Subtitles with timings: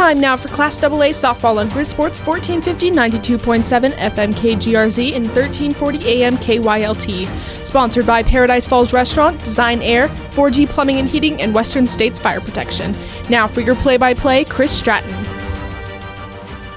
[0.00, 2.90] time now for Class AA softball on Grizz Sports 1450
[3.36, 7.26] 92.7 FM KGRZ and 1340 AM KYLT.
[7.66, 12.40] Sponsored by Paradise Falls Restaurant, Design Air, 4G Plumbing and Heating, and Western States Fire
[12.40, 12.96] Protection.
[13.28, 15.12] Now for your play by play, Chris Stratton.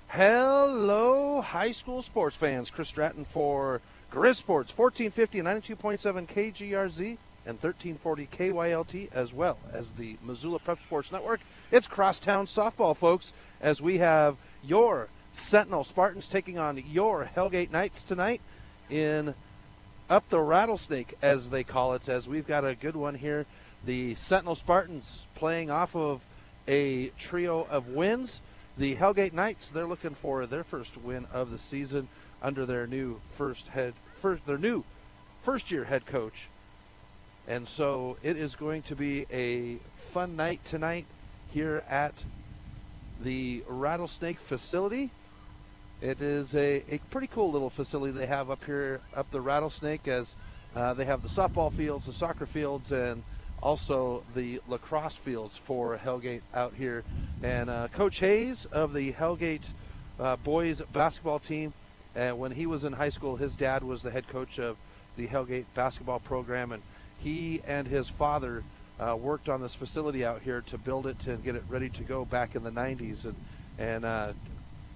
[0.09, 2.69] Hello, high school sports fans.
[2.69, 3.79] Chris Stratton for
[4.11, 11.09] Grizz Sports 1450 92.7 KGRZ and 1340 KYLT, as well as the Missoula Prep Sports
[11.09, 11.39] Network.
[11.73, 18.03] It's crosstown softball, folks, as we have your Sentinel Spartans taking on your Hellgate Knights
[18.03, 18.41] tonight
[18.91, 19.33] in
[20.07, 23.47] up the rattlesnake, as they call it, as we've got a good one here.
[23.83, 26.21] The Sentinel Spartans playing off of
[26.67, 28.39] a trio of wins.
[28.77, 32.07] The Hellgate Knights, they're looking for their first win of the season
[32.39, 34.83] under their new first head first their new
[35.41, 36.49] first year head coach
[37.47, 39.77] and so it is going to be a
[40.11, 41.05] fun night tonight
[41.53, 42.13] here at
[43.21, 45.11] the Rattlesnake facility.
[46.01, 50.07] It is a, a pretty cool little facility they have up here, up the Rattlesnake,
[50.07, 50.35] as
[50.75, 53.23] uh, they have the softball fields, the soccer fields, and
[53.61, 57.03] also the lacrosse fields for Hellgate out here.
[57.43, 59.63] And uh, Coach Hayes of the Hellgate
[60.19, 61.73] uh, boys basketball team,
[62.15, 64.75] and when he was in high school, his dad was the head coach of
[65.15, 66.81] the Hellgate basketball program, and
[67.19, 68.63] he and his father
[69.03, 72.03] uh, worked on this facility out here to build it and get it ready to
[72.03, 73.35] go back in the 90s and
[73.77, 74.33] and uh,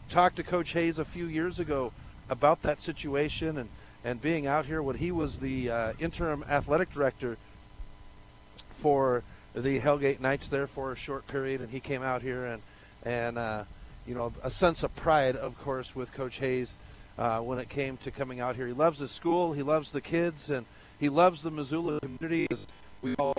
[0.10, 1.92] talked to coach hayes a few years ago
[2.30, 3.70] about that situation and
[4.04, 7.38] and being out here when he was the uh, interim athletic director
[8.80, 11.62] for the hellgate knights there for a short period.
[11.62, 12.62] And he came out here and
[13.04, 13.64] and uh,
[14.06, 16.76] you know a sense of pride of course with coach hayes
[17.18, 18.68] uh, when it came to coming out here.
[18.68, 19.54] He loves his school.
[19.54, 20.66] He loves the kids and
[21.00, 22.48] he loves the Missoula community
[23.02, 23.36] we all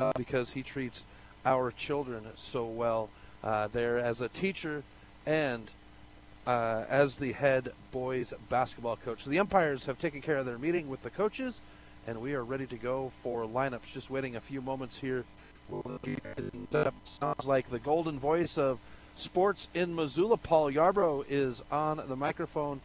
[0.00, 1.04] uh, because he treats
[1.44, 3.08] our children so well
[3.42, 4.82] uh, there as a teacher
[5.26, 5.70] and
[6.46, 9.24] uh, as the head boys basketball coach.
[9.24, 11.60] So the umpires have taken care of their meeting with the coaches,
[12.06, 13.92] and we are ready to go for lineups.
[13.92, 15.24] Just waiting a few moments here.
[17.04, 18.78] Sounds like the golden voice of
[19.14, 20.38] sports in Missoula.
[20.38, 22.80] Paul Yarbrough is on the microphone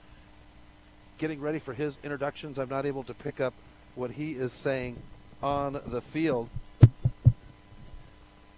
[1.17, 2.59] getting ready for his introductions.
[2.59, 3.53] I'm not able to pick up
[3.95, 4.97] what he is saying
[5.43, 6.49] on the field.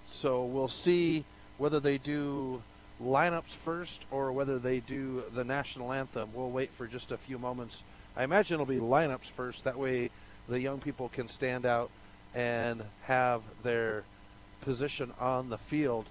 [0.05, 1.25] So we'll see
[1.57, 2.61] whether they do
[3.01, 6.29] lineups first or whether they do the national anthem.
[6.33, 7.81] We'll wait for just a few moments.
[8.15, 9.63] I imagine it'll be lineups first.
[9.63, 10.11] That way
[10.47, 11.89] the young people can stand out
[12.33, 14.03] and have their
[14.61, 16.05] position on the field.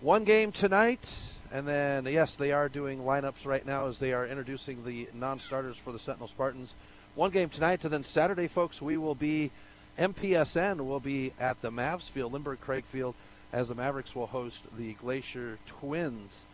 [0.00, 1.08] One game tonight,
[1.50, 5.40] and then, yes, they are doing lineups right now as they are introducing the non
[5.40, 6.74] starters for the Sentinel Spartans
[7.18, 9.50] one game tonight, and then Saturday, folks, we will be
[9.98, 13.16] MPSN will be at the Mavs Field, Lindborg-Cregg Field,
[13.52, 16.44] as the Mavericks will host the Glacier Twins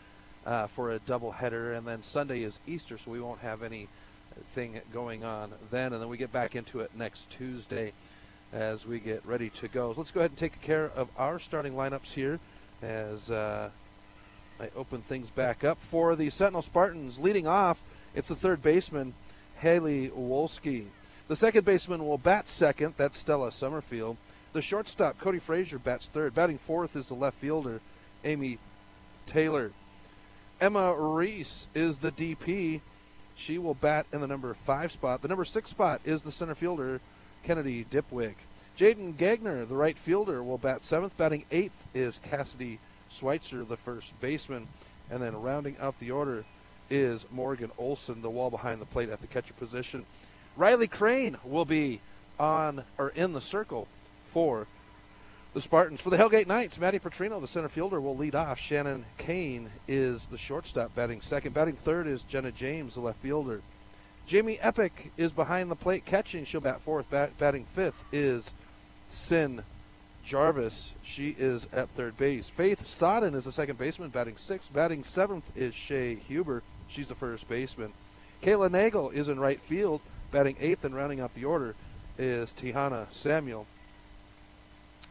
[0.47, 5.22] uh, for a doubleheader, and then Sunday is Easter, so we won't have anything going
[5.22, 7.92] on then, and then we get back into it next Tuesday
[8.50, 9.92] as we get ready to go.
[9.92, 12.41] So let's go ahead and take care of our starting lineups here
[12.81, 13.69] as uh,
[14.58, 17.19] I open things back up for the Sentinel Spartans.
[17.19, 17.82] Leading off,
[18.14, 19.12] it's the third baseman
[19.64, 20.84] Haley Wolski.
[21.26, 22.94] The second baseman will bat second.
[22.98, 24.19] That's Stella Summerfield.
[24.52, 26.34] The shortstop, Cody Frazier, bats third.
[26.34, 27.80] Batting fourth is the left fielder,
[28.26, 28.58] Amy
[29.25, 29.72] Taylor.
[30.60, 32.82] Emma Reese is the DP.
[33.36, 35.22] She will bat in the number five spot.
[35.22, 37.00] The number six spot is the center fielder,
[37.42, 38.34] Kennedy Dipwick.
[38.78, 41.16] Jaden Gagner, the right fielder, will bat seventh.
[41.16, 44.69] Batting eighth is Cassidy Schweitzer, the first baseman.
[45.10, 46.44] And then rounding out the order,
[46.91, 50.05] is Morgan Olson, the wall behind the plate at the catcher position.
[50.56, 52.00] Riley Crane will be
[52.39, 53.89] on or in the circle
[54.33, 54.67] for
[55.55, 56.00] the Spartans.
[56.00, 58.59] For the Hellgate Knights, Maddie Petrino, the center fielder, will lead off.
[58.59, 61.55] Shannon Kane is the shortstop batting second.
[61.55, 63.62] Batting third is Jenna James, the left fielder.
[64.27, 66.44] Jamie Epic is behind the plate catching.
[66.44, 67.09] She'll bat fourth.
[67.11, 68.53] Bat- batting fifth is
[69.11, 69.62] Sin
[70.25, 70.91] Jarvis.
[71.03, 72.49] She is at third base.
[72.49, 74.73] Faith Sodden is the second baseman, batting sixth.
[74.73, 76.62] Batting seventh is Shay Huber.
[76.94, 77.93] She's the first baseman.
[78.43, 80.00] Kayla Nagel is in right field,
[80.31, 81.75] batting eighth and rounding out the order
[82.17, 83.67] is Tihana Samuel.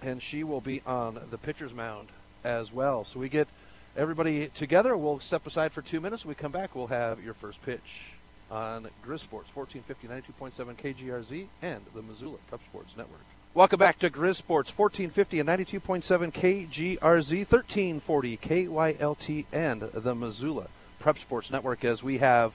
[0.01, 2.07] And she will be on the pitcher's mound
[2.43, 3.03] as well.
[3.03, 3.49] So we get
[3.97, 4.95] everybody together.
[4.95, 6.23] We'll step aside for two minutes.
[6.23, 8.13] When we come back, we'll have your first pitch
[8.49, 13.21] on Grizz Sports, 1450, 92.7 KGRZ, and the Missoula Prep Sports Network.
[13.53, 20.67] Welcome back to Grizz Sports, 1450 and 92.7 KGRZ, 1340 KYLT, and the Missoula
[21.03, 22.53] Prep Sports Network as we have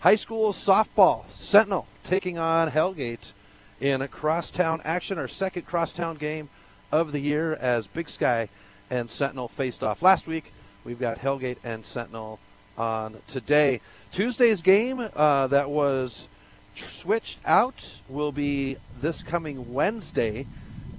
[0.00, 3.32] high school softball Sentinel taking on Hellgate
[3.78, 6.48] in a crosstown action, our second crosstown game
[6.90, 8.48] of the year as Big Sky
[8.88, 10.50] and Sentinel faced off last week.
[10.82, 12.38] We've got Hellgate and Sentinel
[12.78, 13.82] on today.
[14.12, 16.26] Tuesday's game uh, that was
[16.74, 20.46] switched out will be this coming Wednesday,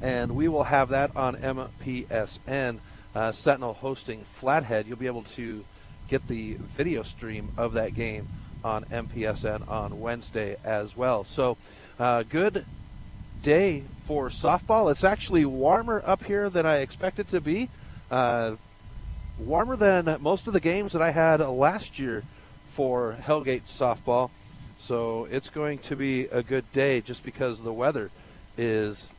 [0.03, 2.77] and we will have that on MPSN.
[3.15, 4.85] Uh, Sentinel hosting Flathead.
[4.85, 5.65] You'll be able to
[6.07, 8.27] get the video stream of that game
[8.63, 11.23] on MPSN on Wednesday as well.
[11.23, 11.57] So,
[11.99, 12.65] uh, good
[13.43, 14.91] day for softball.
[14.91, 17.69] It's actually warmer up here than I expected to be.
[18.09, 18.55] Uh,
[19.37, 22.23] warmer than most of the games that I had last year
[22.73, 24.29] for Hellgate softball.
[24.77, 28.11] So it's going to be a good day just because the weather
[28.57, 29.09] is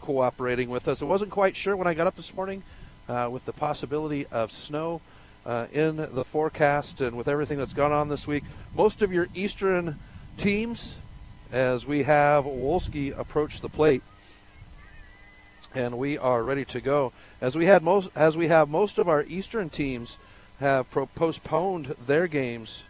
[0.00, 1.00] cooperating with us.
[1.00, 2.62] I wasn't quite sure when I got up this morning
[3.08, 5.00] uh, with the possibility of snow
[5.46, 8.44] uh, in the forecast and with everything that's gone on this week.
[8.74, 9.98] Most of your Eastern
[10.36, 10.94] teams,
[11.52, 14.02] as we have Wolski approach the plate,
[15.74, 17.12] and we are ready to go.
[17.40, 20.18] As we had most, as we have most of our Eastern teams
[20.60, 22.82] have pro- postponed their games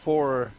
[0.00, 0.52] for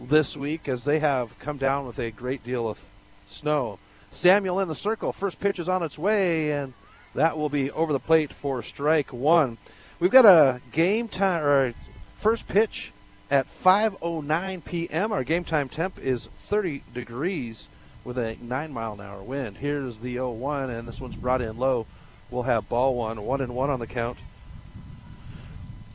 [0.00, 2.80] this week as they have come down with a great deal of
[3.28, 3.78] snow.
[4.10, 5.12] Samuel in the circle.
[5.12, 6.72] First pitch is on its way, and
[7.14, 9.58] that will be over the plate for strike one.
[10.00, 11.74] We've got a game time or
[12.20, 12.92] first pitch
[13.30, 15.12] at 5:09 p.m.
[15.12, 17.68] Our game time temp is 30 degrees
[18.04, 19.58] with a 9 mile an hour wind.
[19.58, 21.86] Here's the 0-1, and this one's brought in low.
[22.30, 24.18] We'll have ball one, one and one on the count.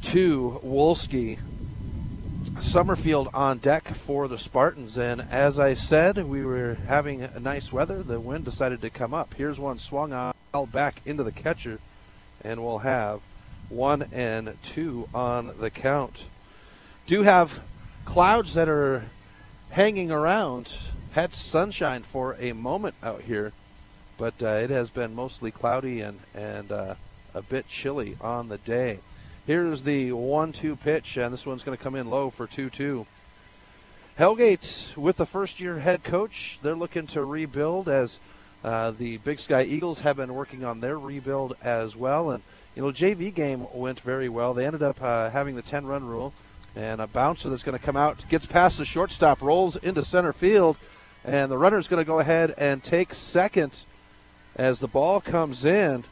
[0.04, 1.40] To Wolski.
[2.62, 8.02] Summerfield on deck for the Spartans, and as I said, we were having nice weather.
[8.02, 9.34] The wind decided to come up.
[9.34, 10.34] Here's one swung on
[10.72, 11.80] back into the catcher,
[12.44, 13.22] and we'll have
[13.70, 16.24] one and two on the count.
[17.08, 17.60] Do have
[18.06, 19.06] clouds that are
[19.72, 20.74] hanging around.
[21.12, 23.52] Had sunshine for a moment out here,
[24.18, 26.96] but uh, it has been mostly cloudy and and uh,
[27.34, 29.00] a bit chilly on the day.
[29.48, 33.08] Here's the one-two pitch, and this one's going to come in low for two-two.
[34.20, 38.20] Hellgate with the first-year head coach, they're looking to rebuild as
[38.64, 42.44] uh, the Big Sky Eagles have been working on their rebuild as well, and
[42.76, 44.54] you know JV game went very well.
[44.54, 46.34] They ended up uh, having the 10-run rule,
[46.76, 50.34] and a bouncer that's going to come out gets past the shortstop, rolls into center
[50.34, 50.78] field,
[51.24, 53.72] and the runner is going to go ahead and take second
[54.56, 56.04] as the ball comes in.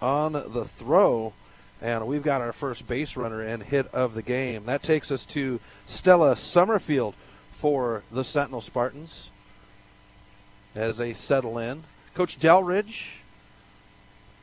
[0.00, 1.32] On the throw,
[1.80, 4.64] and we've got our first base runner and hit of the game.
[4.66, 5.60] That takes us to
[5.92, 7.14] Stella Summerfield
[7.52, 9.28] for the Sentinel Spartans
[10.74, 11.84] as they settle in.
[12.14, 13.04] Coach Delridge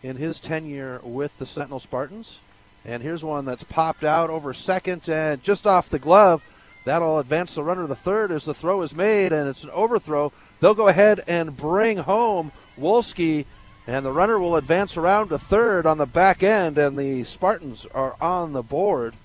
[0.01, 2.39] in his tenure with the Sentinel Spartans.
[2.85, 6.41] And here's one that's popped out over second and just off the glove.
[6.85, 10.31] That'll advance the runner to third as the throw is made, and it's an overthrow.
[10.59, 13.45] They'll go ahead and bring home Wolski,
[13.85, 17.85] and the runner will advance around to third on the back end, and the Spartans
[17.93, 19.15] are on the board.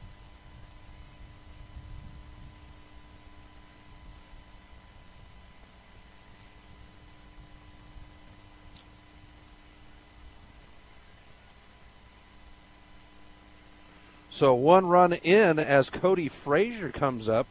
[14.34, 17.46] So one run in as Cody Frazier comes up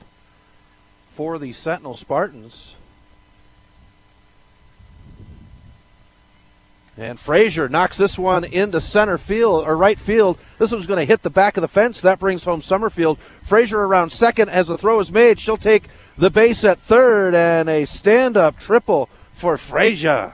[1.13, 2.75] for the Sentinel Spartans.
[6.97, 10.37] And Frazier knocks this one into center field or right field.
[10.59, 12.01] This one's going to hit the back of the fence.
[12.01, 13.17] That brings home Summerfield.
[13.43, 15.39] Frazier around second as the throw is made.
[15.39, 15.85] She'll take
[16.17, 20.33] the base at third and a stand up triple for Frazier.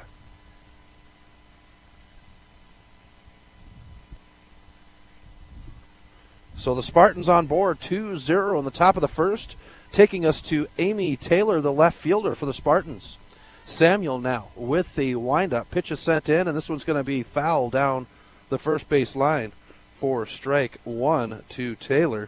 [6.59, 9.55] So the Spartans on board 2 0 in the top of the first,
[9.93, 13.17] taking us to Amy Taylor, the left fielder for the Spartans.
[13.65, 15.71] Samuel now with the windup.
[15.71, 18.07] Pitch is sent in, and this one's going to be foul down
[18.49, 19.53] the first base line
[20.01, 22.27] for strike one to Taylor.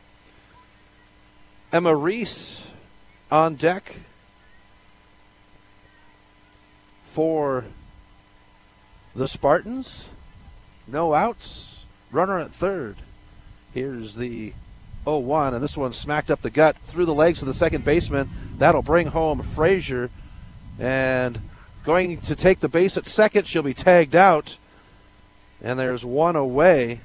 [1.74, 2.62] Emma Reese
[3.30, 3.98] on deck
[7.12, 7.66] for
[9.14, 10.08] the Spartans.
[10.88, 11.84] No outs.
[12.12, 12.96] Runner at third.
[13.74, 14.54] Here's the
[15.06, 17.86] 0 1, and this one smacked up the gut through the legs of the second
[17.86, 18.30] baseman.
[18.58, 20.10] That'll bring home Frazier.
[20.80, 21.40] And
[21.86, 24.58] going to take the base at second, she'll be tagged out.
[25.62, 27.00] And there's one away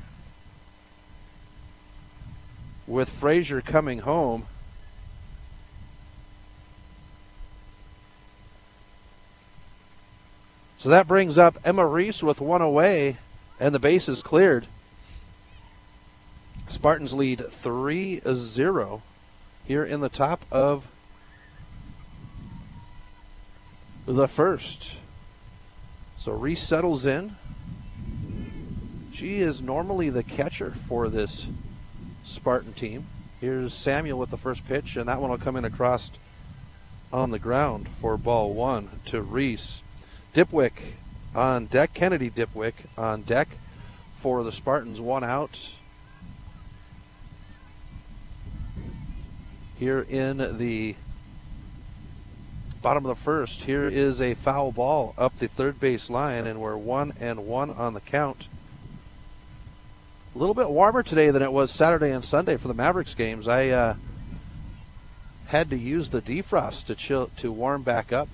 [2.86, 4.46] with Frazier coming home.
[10.78, 13.16] So that brings up Emma Reese with one away,
[13.58, 14.66] and the base is cleared.
[16.68, 19.02] Spartans lead 3 0
[19.64, 20.86] here in the top of
[24.06, 24.92] the first.
[26.16, 27.36] So Reese settles in.
[29.12, 31.46] She is normally the catcher for this
[32.24, 33.06] Spartan team.
[33.40, 36.10] Here's Samuel with the first pitch, and that one will come in across
[37.12, 39.80] on the ground for ball one to Reese.
[40.34, 40.94] Dipwick
[41.34, 41.94] on deck.
[41.94, 43.48] Kennedy Dipwick on deck
[44.20, 45.00] for the Spartans.
[45.00, 45.70] One out.
[49.78, 50.94] Here in the
[52.80, 56.60] bottom of the first, here is a foul ball up the third base line, and
[56.60, 58.48] we're one and one on the count.
[60.34, 63.46] A little bit warmer today than it was Saturday and Sunday for the Mavericks games.
[63.46, 63.94] I uh,
[65.48, 68.28] had to use the defrost to chill to warm back up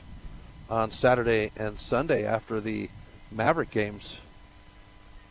[0.70, 2.88] on Saturday and Sunday after the
[3.32, 4.18] Maverick games.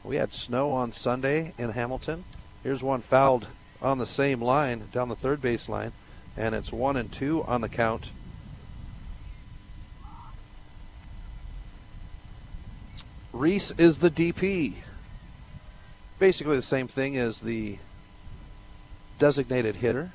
[0.03, 2.25] We had snow on Sunday in Hamilton.
[2.63, 3.47] Here's one fouled
[3.81, 5.93] on the same line down the third base line,
[6.37, 8.09] and it's one and two on the count.
[13.33, 14.75] Reese is the DP
[16.21, 17.79] basically the same thing as the
[19.17, 20.11] designated hitter.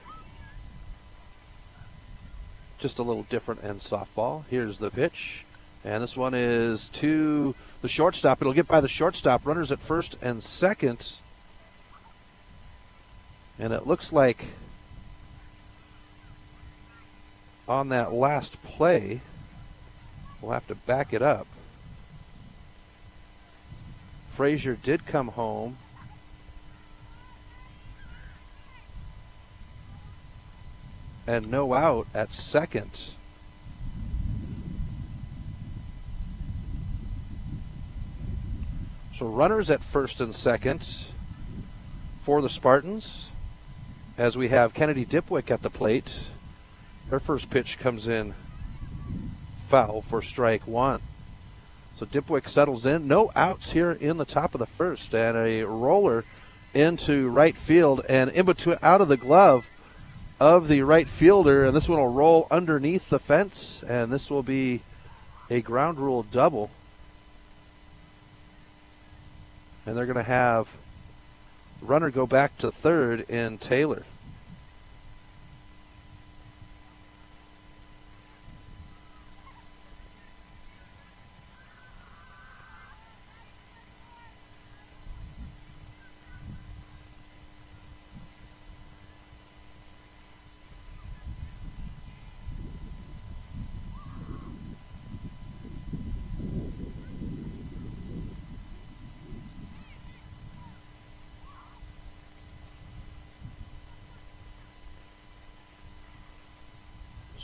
[2.78, 4.44] Just a little different in softball.
[4.48, 5.44] Here's the pitch.
[5.84, 8.40] And this one is to the shortstop.
[8.40, 9.44] It'll get by the shortstop.
[9.44, 11.14] Runners at first and second.
[13.58, 14.44] And it looks like
[17.68, 19.20] on that last play,
[20.40, 21.46] we'll have to back it up.
[24.34, 25.78] Frazier did come home
[31.26, 32.90] and no out at second.
[39.18, 40.86] So runners at first and second
[42.22, 43.26] for the Spartans
[44.18, 46.18] as we have Kennedy Dipwick at the plate.
[47.10, 48.34] Her first pitch comes in
[49.68, 51.00] foul for strike one.
[51.94, 53.08] So Dipwick settles in.
[53.08, 56.24] No outs here in the top of the first, and a roller
[56.74, 59.66] into right field and in between out of the glove
[60.38, 64.42] of the right fielder, and this one will roll underneath the fence, and this will
[64.42, 64.82] be
[65.48, 66.70] a ground rule double.
[69.86, 70.68] And they're going to have
[71.80, 74.04] runner go back to third in Taylor.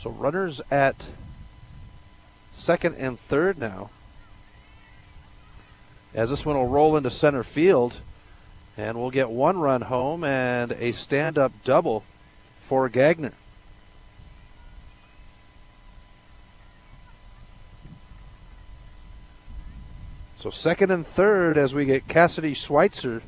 [0.03, 1.09] So runners at
[2.53, 3.89] second and third now.
[6.13, 7.97] As this one will roll into center field,
[8.77, 12.05] and we'll get one run home and a stand up double
[12.69, 13.33] for Gagner.
[20.39, 23.21] So second and third as we get Cassidy Schweitzer.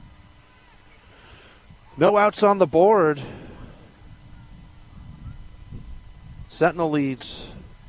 [1.98, 3.22] No outs on the board.
[6.56, 7.48] Sentinel leads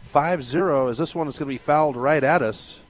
[0.09, 2.81] 5 0 as this one is going to be fouled right at us.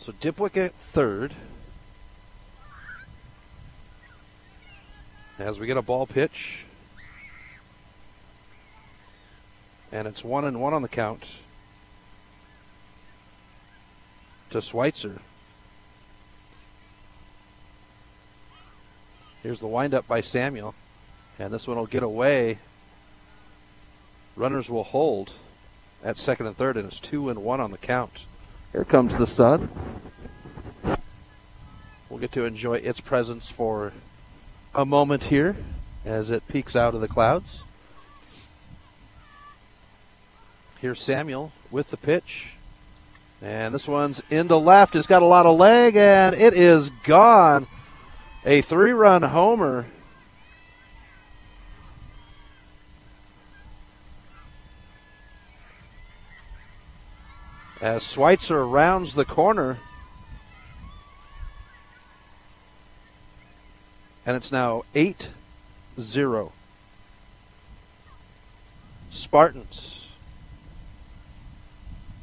[0.00, 1.32] So Dipwick at third.
[5.38, 6.66] As we get a ball pitch.
[9.92, 11.26] And it's one and one on the count
[14.50, 15.20] to Schweitzer.
[19.42, 20.74] Here's the windup by Samuel.
[21.38, 22.58] And this one will get away.
[24.36, 25.32] Runners will hold
[26.04, 28.26] at second and third, and it's two and one on the count.
[28.72, 29.70] Here comes the sun.
[32.08, 33.92] We'll get to enjoy its presence for
[34.74, 35.56] a moment here
[36.04, 37.62] as it peeks out of the clouds.
[40.80, 42.52] Here's Samuel with the pitch.
[43.42, 44.96] And this one's into left.
[44.96, 47.66] It's got a lot of leg, and it is gone.
[48.46, 49.84] A three run homer.
[57.82, 59.78] As Schweitzer rounds the corner.
[64.24, 65.28] And it's now 8
[65.98, 66.52] 0.
[69.10, 69.99] Spartans.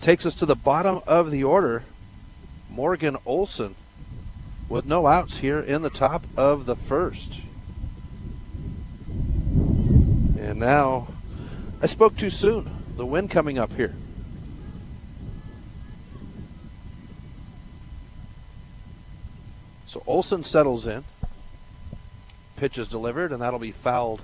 [0.01, 1.83] Takes us to the bottom of the order.
[2.69, 3.75] Morgan Olson
[4.69, 7.41] with no outs here in the top of the first.
[10.39, 11.07] And now,
[11.81, 12.69] I spoke too soon.
[12.95, 13.95] The wind coming up here.
[19.85, 21.03] So Olson settles in.
[22.55, 24.21] Pitch is delivered, and that'll be fouled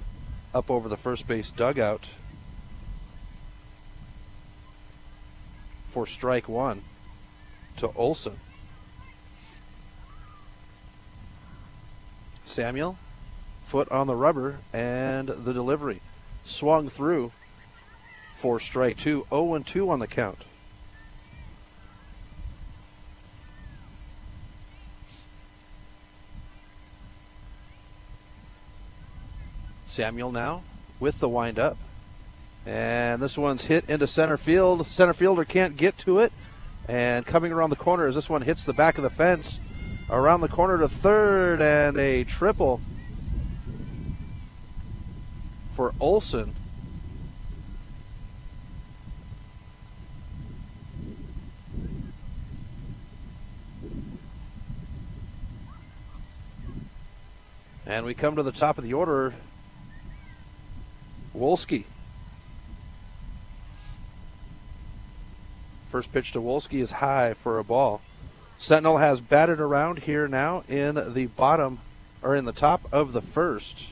[0.54, 2.06] up over the first base dugout
[5.94, 6.82] for strike one
[7.78, 8.38] to Olson.
[12.48, 12.98] Samuel,
[13.68, 16.02] foot on the rubber, and the delivery.
[16.46, 17.32] Swung through
[18.40, 19.28] for strike two.
[19.30, 20.40] 0 and 2 on the count.
[29.88, 30.64] Samuel now
[31.00, 31.78] with the windup.
[32.66, 34.88] And this one's hit into center field.
[34.88, 36.32] Center fielder can't get to it.
[36.88, 39.60] And coming around the corner as this one hits the back of the fence.
[40.10, 42.82] Around the corner to third and a triple
[45.76, 46.56] for Olson.
[57.86, 59.34] And we come to the top of the order.
[61.36, 61.86] Wolski.
[65.94, 68.02] First pitch to Wolski is high for a ball.
[68.58, 71.82] Sentinel has batted around here now in the bottom
[72.24, 73.86] or in the top of the first.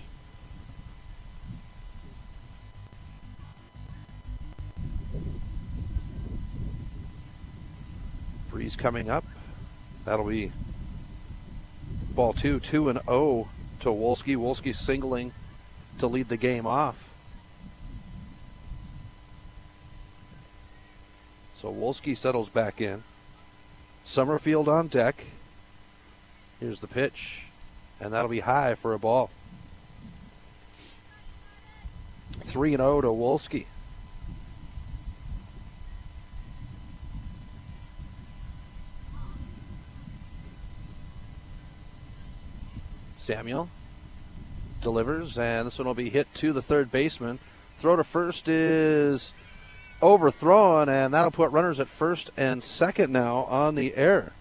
[8.49, 9.23] Breeze coming up.
[10.03, 10.51] That'll be
[12.15, 13.47] ball two, two and O oh
[13.81, 14.35] to Wolski.
[14.35, 15.33] Wolski singling
[15.99, 17.10] to lead the game off.
[21.61, 23.03] So Wolski settles back in.
[24.03, 25.25] Summerfield on deck.
[26.59, 27.43] Here's the pitch,
[27.99, 29.29] and that'll be high for a ball.
[32.45, 33.65] 3 0 to Wolski.
[43.19, 43.69] Samuel
[44.81, 47.37] delivers, and this one will be hit to the third baseman.
[47.77, 49.31] Throw to first is
[50.01, 54.33] overthrown, and that'll put runners at first and second now on the air.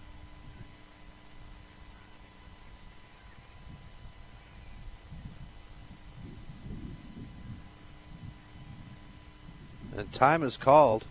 [9.95, 11.05] And time is called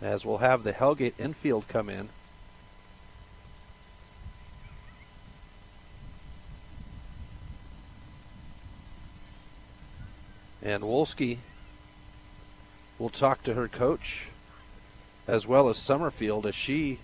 [0.00, 2.08] as we'll have the Hellgate infield come in.
[10.62, 11.38] And Wolski
[12.98, 14.28] will talk to her coach
[15.26, 16.98] as well as Summerfield as she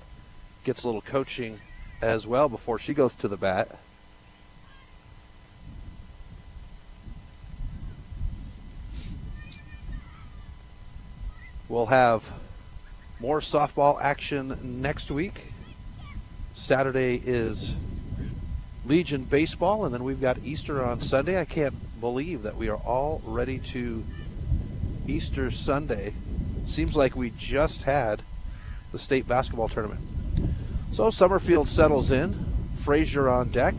[0.64, 1.60] gets a little coaching
[2.00, 3.78] as well before she goes to the bat.
[11.68, 12.30] We'll have
[13.20, 15.52] more softball action next week.
[16.54, 17.72] Saturday is
[18.86, 21.40] Legion baseball, and then we've got Easter on Sunday.
[21.40, 24.04] I can't believe that we are all ready to
[25.06, 26.14] Easter Sunday.
[26.66, 28.22] Seems like we just had
[28.92, 30.00] the state basketball tournament.
[30.92, 32.46] So Summerfield settles in.
[32.82, 33.74] Frazier on deck.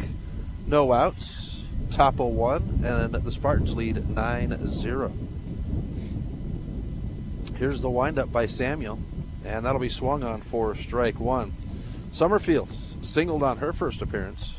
[0.68, 1.64] No outs.
[1.92, 2.82] Topo one.
[2.84, 5.14] And the Spartans lead 9 0.
[7.58, 9.00] Here's the windup by Samuel.
[9.46, 11.54] And that'll be swung on for strike one.
[12.12, 12.70] Summerfield
[13.02, 14.56] singled on her first appearance.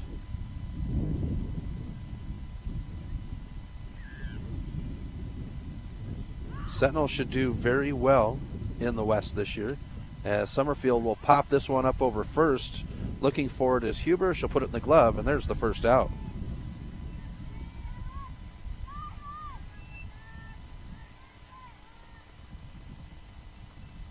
[6.76, 8.38] Sentinel should do very well
[8.78, 9.78] in the West this year.
[10.26, 12.82] As Summerfield will pop this one up over first.
[13.22, 14.34] Looking forward is Huber.
[14.34, 16.10] She'll put it in the glove, and there's the first out.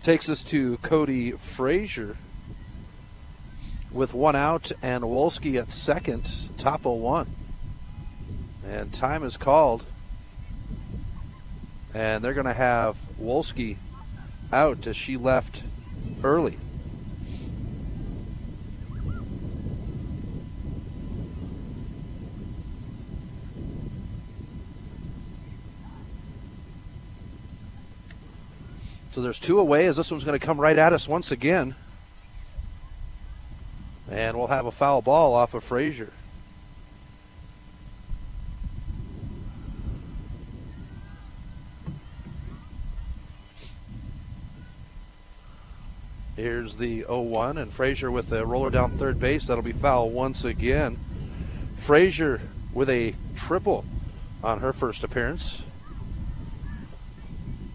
[0.02, 2.16] Takes us to Cody Frazier
[3.92, 7.30] with one out and Wolski at second, top of one.
[8.68, 9.84] And time is called
[11.96, 13.78] and they're going to have Wolski
[14.52, 15.62] out as she left
[16.22, 16.58] early.
[29.12, 31.74] So there's two away as this one's going to come right at us once again.
[34.10, 36.12] And we'll have a foul ball off of Frazier.
[46.46, 49.48] Here's the 0-1, and Frazier with a roller down third base.
[49.48, 50.96] That'll be foul once again.
[51.74, 52.40] Frazier
[52.72, 53.84] with a triple
[54.44, 55.62] on her first appearance.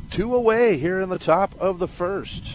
[0.10, 2.54] Two away here in the top of the first.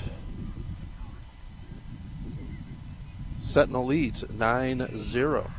[3.42, 5.50] Sentinel leads 9 0.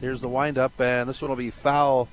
[0.00, 2.08] Here's the windup, and this one will be foul.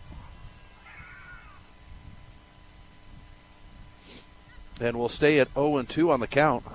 [4.81, 6.65] And we'll stay at 0 2 on the count.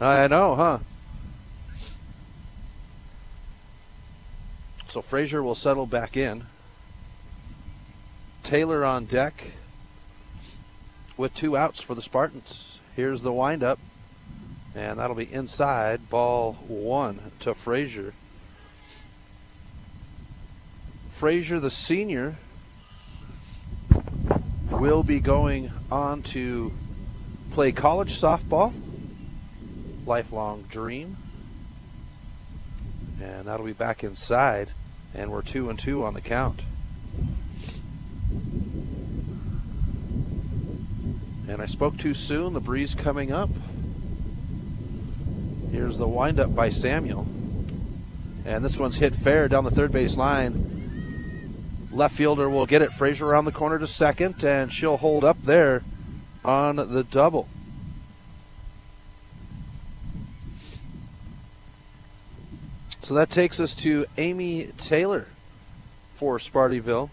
[0.00, 0.78] I know, huh?
[4.88, 6.46] So Frazier will settle back in.
[8.42, 9.52] Taylor on deck
[11.16, 12.78] with two outs for the Spartans.
[12.96, 13.78] Here's the windup,
[14.74, 16.08] and that'll be inside.
[16.08, 18.14] Ball one to Frazier.
[21.14, 22.36] Frazier, the senior,
[24.70, 26.72] will be going on to
[27.52, 28.72] play college softball.
[30.06, 31.16] Lifelong dream.
[33.22, 34.70] And that'll be back inside.
[35.14, 36.62] And we're two and two on the count.
[41.48, 42.54] And I spoke too soon.
[42.54, 43.50] The breeze coming up.
[45.72, 47.26] Here's the windup by Samuel.
[48.44, 51.88] And this one's hit fair down the third base line.
[51.92, 52.92] Left fielder will get it.
[52.92, 55.82] Frazier around the corner to second, and she'll hold up there
[56.44, 57.48] on the double.
[63.10, 65.26] So that takes us to Amy Taylor
[66.14, 67.10] for Spartyville.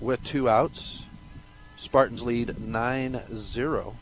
[0.00, 1.02] With two outs,
[1.76, 3.96] Spartans lead 9 0.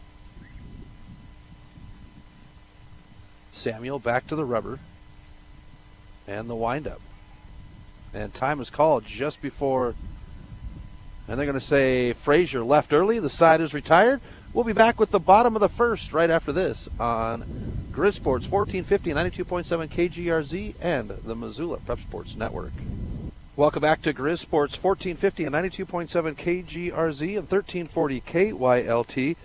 [3.50, 4.78] Samuel back to the rubber
[6.28, 7.00] and the windup.
[8.14, 9.96] And time is called just before.
[11.26, 13.18] And they're going to say Frazier left early.
[13.18, 14.20] The side is retired.
[14.54, 17.42] We'll be back with the bottom of the first right after this on
[17.92, 22.72] Grizz Sports 1450 92.7 KGRZ and the Missoula Prep Sports Network.
[23.56, 29.36] Welcome back to Grizz Sports 1450 and 92.7 KGRZ and 1340 KYLT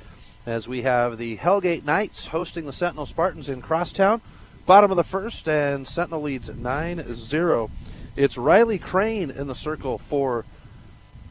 [0.45, 4.21] as we have the Hellgate Knights hosting the Sentinel Spartans in Crosstown.
[4.65, 7.69] Bottom of the first, and Sentinel leads 9 0.
[8.15, 10.45] It's Riley Crane in the circle for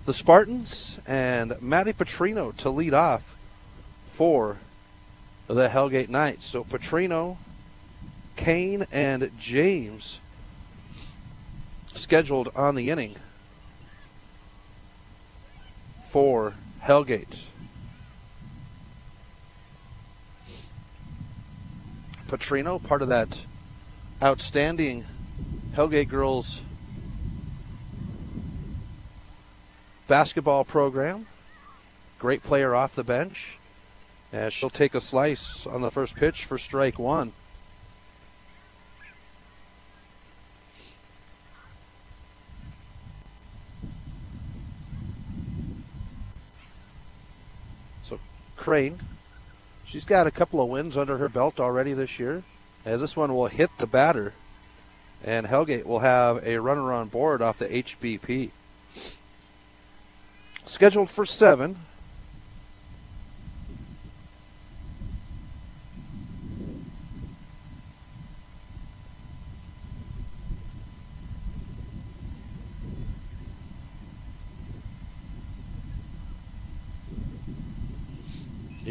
[0.05, 3.39] the Spartans, and Maddie Petrino to lead off
[4.13, 4.59] for
[5.47, 6.47] the Hellgate Knights.
[6.47, 7.37] So Petrino,
[8.37, 10.19] Kane, and James
[11.95, 13.17] scheduled on the inning
[16.11, 17.45] for Hellgate.
[22.29, 23.39] Petrino, part of that
[24.23, 25.05] outstanding
[25.75, 26.61] Hellgate girls
[30.07, 31.27] basketball program.
[32.19, 33.57] Great player off the bench.
[34.33, 37.33] As she'll take a slice on the first pitch for strike one.
[48.03, 48.19] So
[48.57, 48.99] Crane
[49.93, 52.45] She's got a couple of wins under her belt already this year,
[52.83, 54.33] as this one will hit the batter,
[55.23, 58.53] and Hellgate will have a runner on board off the HBP.
[60.65, 61.77] Scheduled for seven.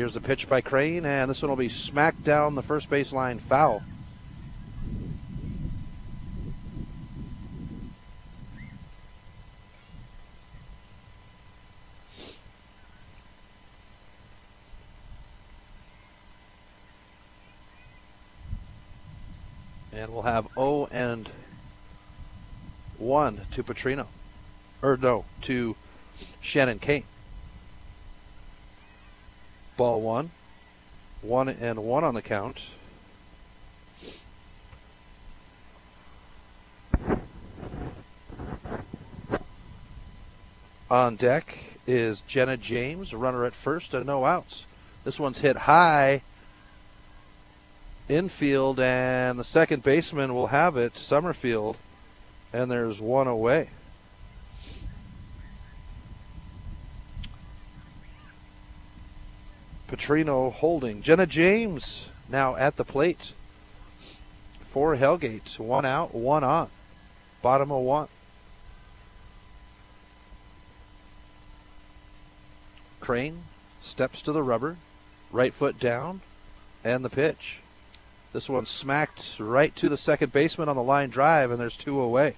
[0.01, 3.39] Here's a pitch by Crane, and this one will be smacked down the first baseline
[3.39, 3.83] foul.
[19.93, 21.29] And we'll have O and
[22.97, 24.07] 1 to Petrino.
[24.81, 25.75] Or no, to
[26.41, 27.03] Shannon Kane.
[29.77, 30.31] Ball one.
[31.21, 32.61] One and one on the count.
[40.89, 41.57] On deck
[41.87, 44.65] is Jenna James, runner at first and no outs.
[45.03, 46.21] This one's hit high
[48.09, 51.77] infield, and the second baseman will have it, Summerfield,
[52.51, 53.69] and there's one away.
[60.01, 61.03] Petrino holding.
[61.03, 63.33] Jenna James now at the plate
[64.71, 65.59] for Hellgate.
[65.59, 66.69] One out, one on.
[67.43, 68.07] Bottom of one.
[72.99, 73.43] Crane
[73.79, 74.77] steps to the rubber,
[75.31, 76.21] right foot down,
[76.83, 77.59] and the pitch.
[78.33, 81.99] This one smacked right to the second baseman on the line drive, and there's two
[81.99, 82.35] away.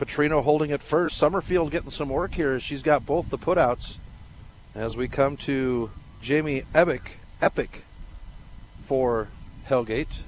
[0.00, 1.18] Petrino holding it first.
[1.18, 2.58] Summerfield getting some work here.
[2.58, 3.96] She's got both the putouts.
[4.74, 5.90] As we come to
[6.22, 7.84] Jamie Epic, Epic
[8.86, 9.28] for
[9.68, 10.22] Hellgate.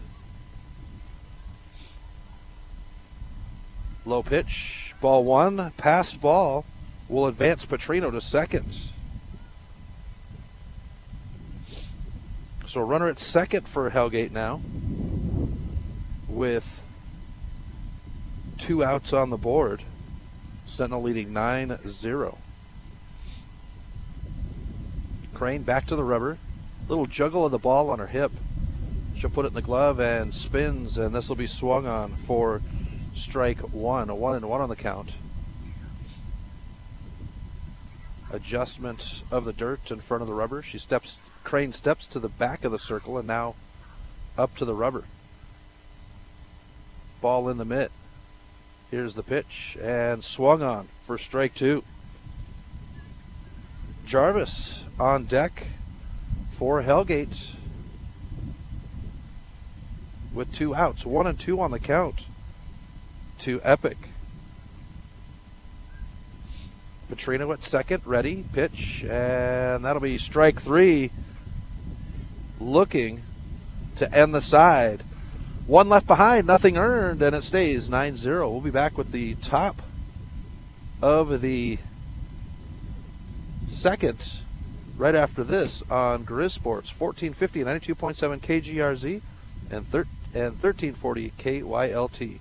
[4.05, 6.67] Low pitch, ball one, passed ball
[7.09, 8.79] will advance Petrino to second.
[12.67, 14.61] So runner at second for Hellgate now
[16.29, 16.82] with
[18.63, 19.83] two outs on the board.
[20.69, 22.39] Sentinel leading 9 0.
[25.35, 26.39] Crane back to the rubber.
[26.89, 28.31] Little juggle of the ball on her hip.
[29.19, 32.63] She'll put it in the glove and spins, and this will be swung on for
[33.17, 34.09] strike one.
[34.09, 35.11] A one and one on the count.
[38.31, 40.63] Adjustment of the dirt in front of the rubber.
[40.63, 43.57] She steps, Crane steps to the back of the circle and now
[44.39, 45.03] up to the rubber.
[47.21, 47.91] Ball in the mitt.
[48.93, 51.83] Here's the pitch and swung on for strike two.
[54.05, 55.69] Jarvis on deck
[56.59, 57.55] for Hellgate
[60.35, 62.27] with two outs, one and two on the count
[63.39, 63.97] to Epic.
[67.11, 71.11] Petrino at second, ready, pitch, and that'll be strike three.
[72.61, 73.23] Looking
[73.97, 75.03] to end the side.
[75.67, 78.51] One left behind, nothing earned, and it stays 9 0.
[78.51, 79.81] We'll be back with the top
[81.01, 81.79] of the
[83.69, 84.39] second
[84.97, 89.21] right after this on Grizz Sports 1450 92.7 KGRZ
[89.71, 92.39] and, thir- and 1340 KYLT.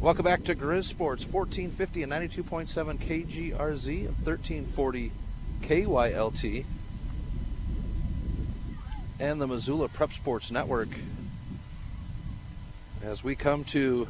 [0.00, 5.12] Welcome back to Grizz Sports 1450 and 92.7 KGRZ and 1340
[5.62, 6.64] KYLT
[9.20, 10.88] and the Missoula Prep Sports Network.
[13.06, 14.08] As we come to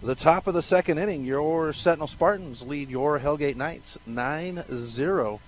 [0.00, 5.40] the top of the second inning, your Sentinel Spartans lead your Hellgate Knights 9 0.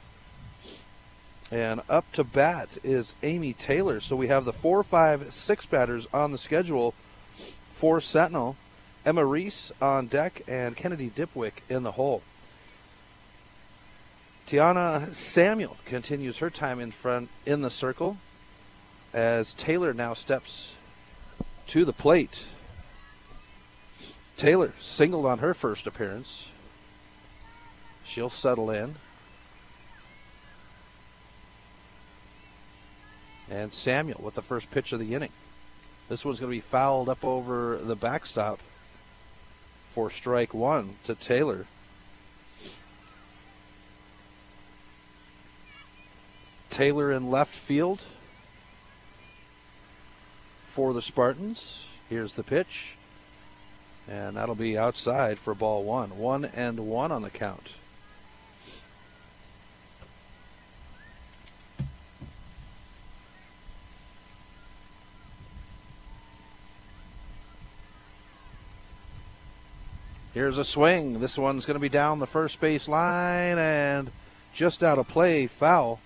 [1.52, 4.00] And up to bat is Amy Taylor.
[4.00, 6.92] So we have the four, five, six batters on the schedule
[7.76, 8.56] for Sentinel.
[9.06, 12.22] Emma Reese on deck and Kennedy Dipwick in the hole.
[14.48, 18.16] Tiana Samuel continues her time in front in the circle
[19.14, 20.72] as Taylor now steps
[21.70, 22.46] to the plate.
[24.36, 26.48] Taylor singled on her first appearance.
[28.04, 28.96] She'll settle in.
[33.48, 35.30] And Samuel with the first pitch of the inning.
[36.08, 38.58] This one's going to be fouled up over the backstop
[39.94, 41.66] for strike one to Taylor.
[46.68, 48.02] Taylor in left field
[50.70, 51.84] for the Spartans.
[52.08, 52.94] Here's the pitch.
[54.08, 56.16] And that'll be outside for ball one.
[56.18, 57.70] One and one on the count.
[70.32, 71.18] Here's a swing.
[71.18, 74.10] This one's going to be down the first base line and
[74.54, 76.00] just out of play, foul.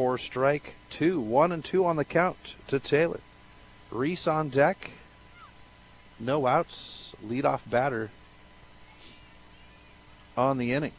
[0.00, 1.20] For strike two.
[1.20, 3.20] One and two on the count to Taylor.
[3.90, 4.92] Reese on deck.
[6.18, 7.14] No outs.
[7.22, 8.08] Leadoff batter
[10.38, 10.92] on the inning.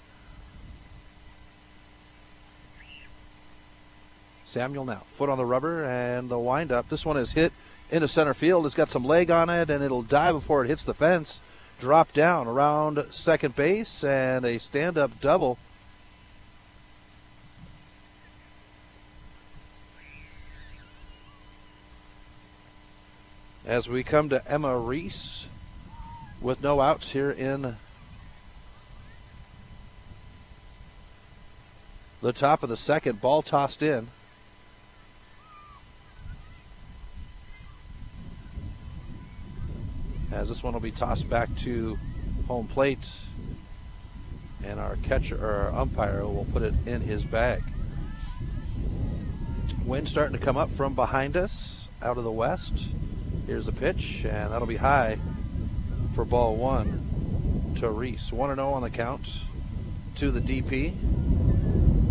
[4.46, 5.02] Samuel now.
[5.16, 6.88] Foot on the rubber and the windup.
[6.90, 7.54] This one is hit
[7.90, 8.68] into center field.
[8.68, 11.40] It's got some leg on it, and it'll die before it hits the fence.
[11.80, 15.58] Drop down around second base, and a stand up double.
[23.72, 25.46] As we come to Emma Reese
[26.42, 27.78] with no outs here in
[32.22, 34.10] the top of the second, ball tossed in.
[40.34, 41.98] as this one will be tossed back to
[42.50, 43.10] home plate
[44.66, 47.64] and our catcher or our umpire will put it in his bag.
[49.86, 52.74] Wind starting to come up from behind us out of the west.
[53.48, 55.18] Here's a pitch, and that'll be high
[56.16, 58.32] for ball one to Reese.
[58.32, 59.40] 1 0 on the count
[60.18, 60.94] to the DP.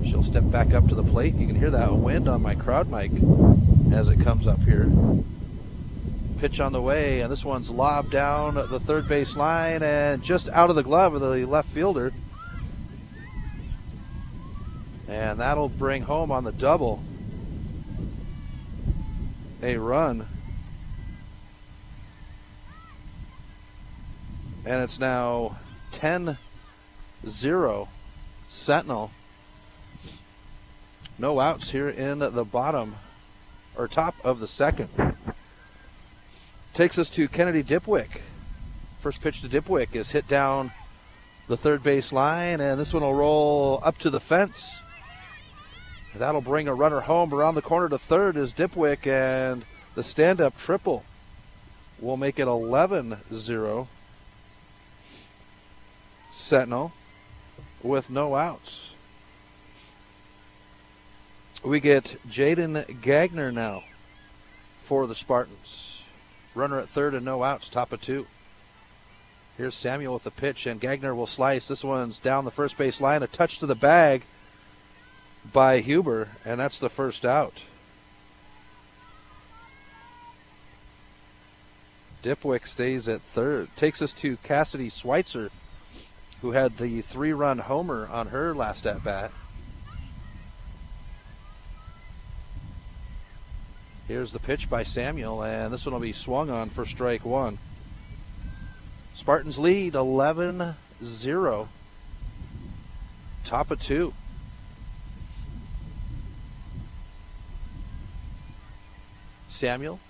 [0.05, 1.35] She'll step back up to the plate.
[1.35, 3.12] You can hear that wind on my crowd mic
[3.93, 4.90] as it comes up here.
[6.38, 10.49] pitch on the way, and this one's lobbed down the third base line and just
[10.49, 12.12] out of the glove of the left fielder.
[15.09, 17.03] And that'll bring home on the double
[19.62, 20.27] a run.
[24.64, 25.57] And it's now
[25.92, 26.37] 10
[27.27, 27.88] 0
[28.49, 29.11] Sentinel.
[31.18, 32.96] No outs here in the bottom
[33.77, 34.88] or top of the second.
[36.75, 38.23] Takes us to Kennedy Dipwick.
[39.01, 40.73] First pitch to Dipwick is hit down
[41.49, 44.77] the third base line, and this one will roll up to the fence.
[46.14, 50.40] That'll bring a runner home around the corner to third is Dipwick, and the stand
[50.40, 51.05] up triple
[52.01, 53.88] will make it 11 0.
[56.50, 56.90] Sentinel
[57.80, 58.90] with no outs.
[61.62, 63.84] We get Jaden Gagner now
[64.82, 66.02] for the Spartans.
[66.56, 68.26] Runner at third and no outs, top of two.
[69.56, 71.68] Here's Samuel with the pitch, and Gagner will slice.
[71.68, 74.22] This one's down the first base line, a touch to the bag
[75.52, 77.62] by Huber, and that's the first out.
[82.24, 83.68] Dipwick stays at third.
[83.76, 85.52] Takes us to Cassidy Schweitzer,
[86.42, 89.31] who had the three run homer on her last at bat.
[94.09, 97.59] Here's the pitch by Samuel, and this one will be swung on for strike one.
[99.14, 100.74] Spartans lead 11
[101.05, 101.68] 0.
[103.44, 104.14] Top of two.
[109.48, 110.00] Samuel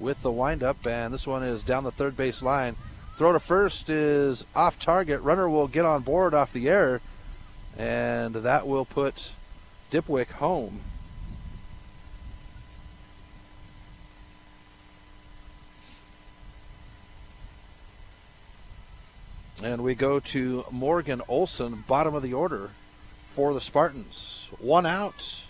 [0.00, 2.74] with the windup, and this one is down the third base line.
[3.20, 5.20] Throw to first is off target.
[5.20, 7.02] Runner will get on board off the air,
[7.76, 9.32] and that will put
[9.90, 10.80] Dipwick home.
[19.62, 22.70] And we go to Morgan Olson, bottom of the order
[23.34, 24.48] for the Spartans.
[24.58, 25.42] One out.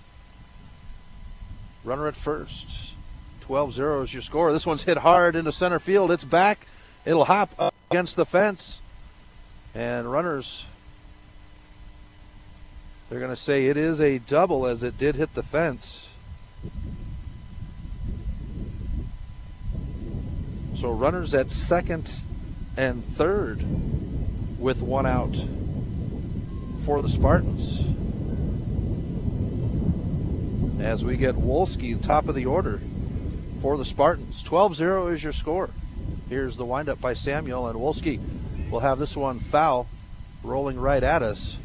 [1.85, 2.95] Runner at first.
[3.43, 4.53] 12 0 is your score.
[4.53, 6.11] This one's hit hard into center field.
[6.11, 6.67] It's back.
[7.05, 8.81] It'll hop up against the fence.
[9.75, 10.65] And runners,
[13.09, 16.09] they're going to say it is a double as it did hit the fence.
[20.79, 22.11] So runners at second
[22.77, 23.63] and third
[24.59, 25.37] with one out
[26.87, 27.81] for the Spartans.
[30.81, 32.81] As we get Wolski, top of the order
[33.61, 34.43] for the Spartans.
[34.43, 35.71] 12 0 is your score.
[36.31, 38.21] Here's the windup by Samuel, and Wolski
[38.71, 39.89] will have this one foul,
[40.45, 41.57] rolling right at us.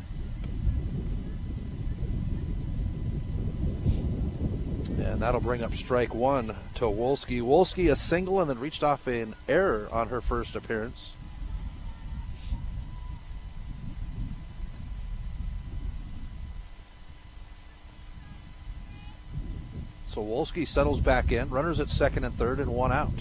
[4.97, 7.43] And that'll bring up strike one to Wolski.
[7.43, 11.11] Wolski a single and then reached off an error on her first appearance.
[20.07, 21.51] So Wolski settles back in.
[21.51, 23.13] Runners at second and third and one out.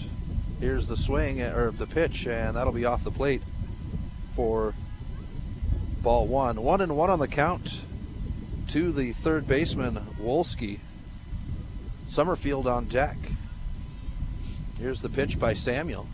[0.59, 3.41] Here's the swing eh, or the pitch, and that'll be off the plate
[4.35, 4.73] for
[6.01, 6.61] ball one.
[6.63, 7.81] One and one on the count
[8.69, 10.79] to the third baseman Wolski.
[12.07, 13.17] Summerfield on deck.
[14.79, 16.07] Here's the pitch by Samuel.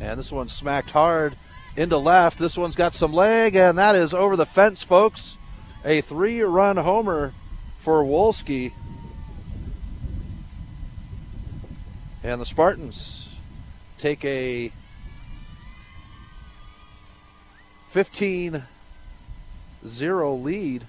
[0.00, 1.36] And this one's smacked hard
[1.76, 2.38] into left.
[2.38, 5.36] This one's got some leg, and that is over the fence, folks.
[5.84, 7.32] A three run homer
[7.80, 8.72] for Wolski.
[12.22, 13.25] And the Spartans
[13.98, 14.72] take a
[17.90, 18.62] 15
[19.86, 20.84] 0 lead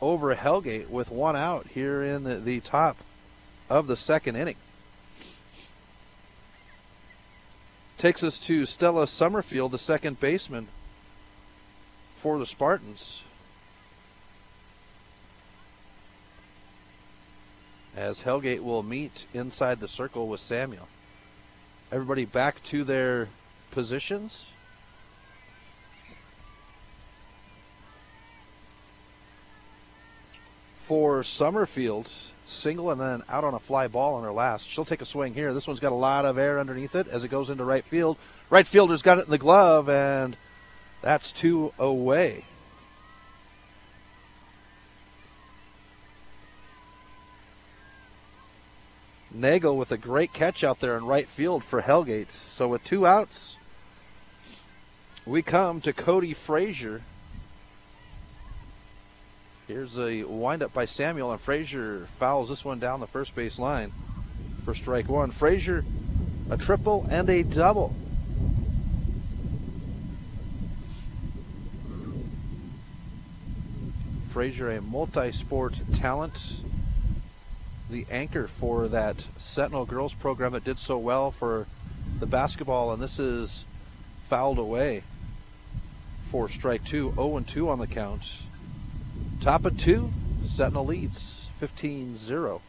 [0.00, 2.96] over Hellgate with one out here in the, the top
[3.68, 4.56] of the second inning.
[7.96, 10.68] Takes us to Stella Summerfield, the second baseman
[12.20, 13.22] for the Spartans.
[17.98, 20.86] as Hellgate will meet inside the circle with Samuel.
[21.90, 23.28] Everybody back to their
[23.70, 24.44] positions.
[30.84, 32.10] For Summerfield,
[32.46, 34.68] single and then out on a fly ball on her last.
[34.68, 35.54] She'll take a swing here.
[35.54, 38.18] This one's got a lot of air underneath it as it goes into right field.
[38.50, 40.36] Right fielder's got it in the glove, and
[41.00, 42.44] that's two away.
[49.30, 52.30] Nagel with a great catch out there in right field for Hellgate.
[52.30, 53.56] So with two outs,
[55.26, 57.02] we come to Cody Frazier.
[59.66, 63.92] Here's a windup by Samuel, and Frazier fouls this one down the first base line
[64.64, 65.30] for strike one.
[65.30, 65.84] Frazier
[66.50, 67.94] a triple, and a double.
[74.30, 76.60] Frazier, a multi sport talent,
[77.90, 81.66] the anchor for that Sentinel girls program that did so well for
[82.18, 83.64] the basketball, and this is
[84.28, 85.02] fouled away
[86.30, 87.12] for strike two.
[87.14, 88.22] 0 and 2 on the count.
[89.40, 90.12] Top of two,
[90.48, 92.60] Sentinel leads 15 0.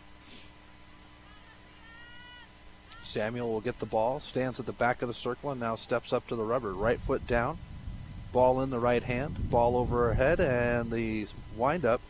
[3.03, 6.13] Samuel will get the ball, stands at the back of the circle, and now steps
[6.13, 6.73] up to the rubber.
[6.73, 7.57] Right foot down,
[8.31, 12.01] ball in the right hand, ball over her head, and the wind up.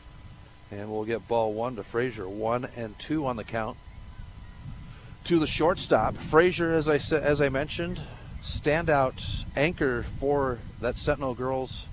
[0.72, 2.28] And we'll get ball one to Frazier.
[2.28, 3.78] One and two on the count.
[5.26, 6.16] To the shortstop.
[6.18, 8.02] Frazier, as I as I mentioned,
[8.44, 11.86] standout anchor for that Sentinel girls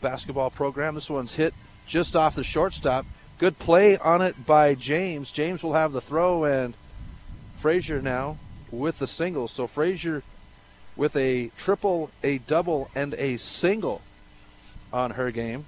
[0.00, 0.94] basketball program.
[0.94, 1.54] This one's hit
[1.86, 3.06] just off the shortstop.
[3.38, 5.30] Good play on it by James.
[5.30, 6.74] James will have the throw, and
[7.58, 8.38] Frazier now
[8.70, 9.48] with the single.
[9.48, 10.22] So Frazier
[10.96, 14.02] with a triple, a double, and a single
[14.92, 15.64] on her game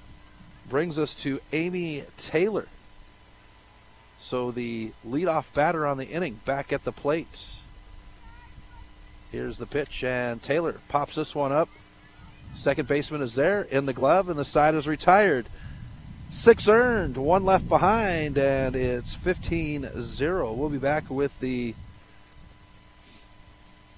[0.69, 2.69] brings us to Amy Taylor.
[4.19, 7.47] So the leadoff batter on the inning back at the plate.
[9.31, 11.69] Here's the pitch, and Taylor pops this one up.
[12.55, 15.47] Second baseman is there in the glove, and the side is retired.
[16.31, 20.53] Six earned, one left behind, and it's 15 0.
[20.53, 21.75] We'll be back with the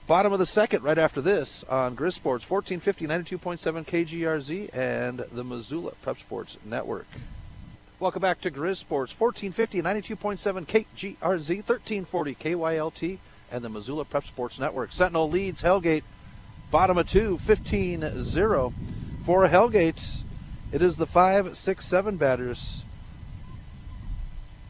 [0.06, 5.44] bottom of the second right after this on Grizz Sports 1450 92.7 KGRZ and the
[5.44, 7.06] Missoula Prep Sports Network.
[7.98, 9.82] Welcome back to Grizz Sports 1450
[10.14, 13.18] 92.7 KGRZ 1340 KYLT
[13.50, 14.92] and the Missoula Prep Sports Network.
[14.92, 16.02] Sentinel leads Hellgate
[16.70, 18.74] bottom of two 15 0
[19.24, 20.18] for Hellgate.
[20.70, 22.83] It is the 5 6 7 batters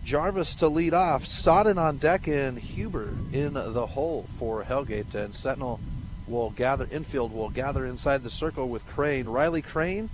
[0.04, 5.14] Jarvis to lead off, Sodden on deck, and Huber in the hole for Hellgate.
[5.14, 5.80] And Sentinel
[6.26, 9.26] will gather, infield will gather inside the circle with Crane.
[9.26, 10.10] Riley Crane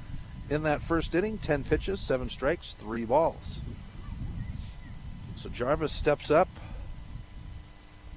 [0.49, 3.61] in that first inning, 10 pitches, 7 strikes, 3 balls.
[5.36, 6.49] So Jarvis steps up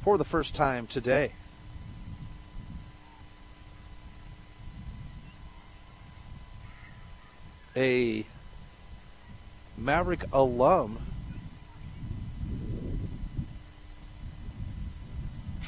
[0.04, 1.32] for the first time today.
[7.76, 8.26] A
[9.76, 11.00] Maverick alum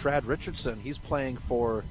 [0.05, 0.81] Trad Richardson.
[0.81, 1.83] He's playing for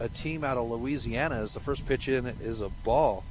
[0.00, 1.34] a team out of Louisiana.
[1.34, 3.24] As the first pitch in is a ball,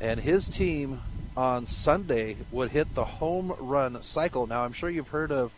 [0.00, 1.00] and his team
[1.36, 4.46] on Sunday would hit the home run cycle.
[4.46, 5.52] Now I'm sure you've heard of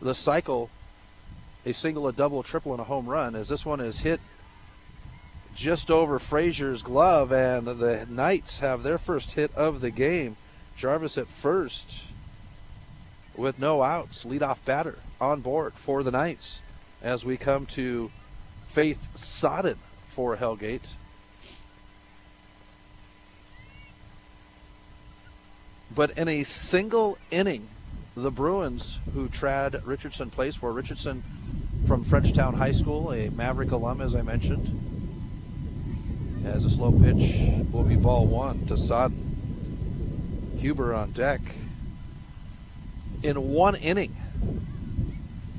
[0.00, 0.70] the cycle:
[1.66, 3.34] a single, a double, a triple, and a home run.
[3.34, 4.18] As this one is hit
[5.54, 10.38] just over Frazier's glove, and the Knights have their first hit of the game.
[10.74, 12.00] Jarvis at first
[13.40, 16.60] with no outs, leadoff batter on board for the Knights
[17.02, 18.10] as we come to
[18.68, 19.78] Faith Sodden
[20.10, 20.82] for Hellgate.
[25.92, 27.66] But in a single inning,
[28.14, 31.22] the Bruins, who Trad Richardson plays for, Richardson
[31.86, 34.76] from Frenchtown High School, a Maverick alum, as I mentioned,
[36.44, 40.58] as a slow pitch will be ball one to Sodden.
[40.60, 41.40] Huber on deck
[43.22, 44.16] in one inning,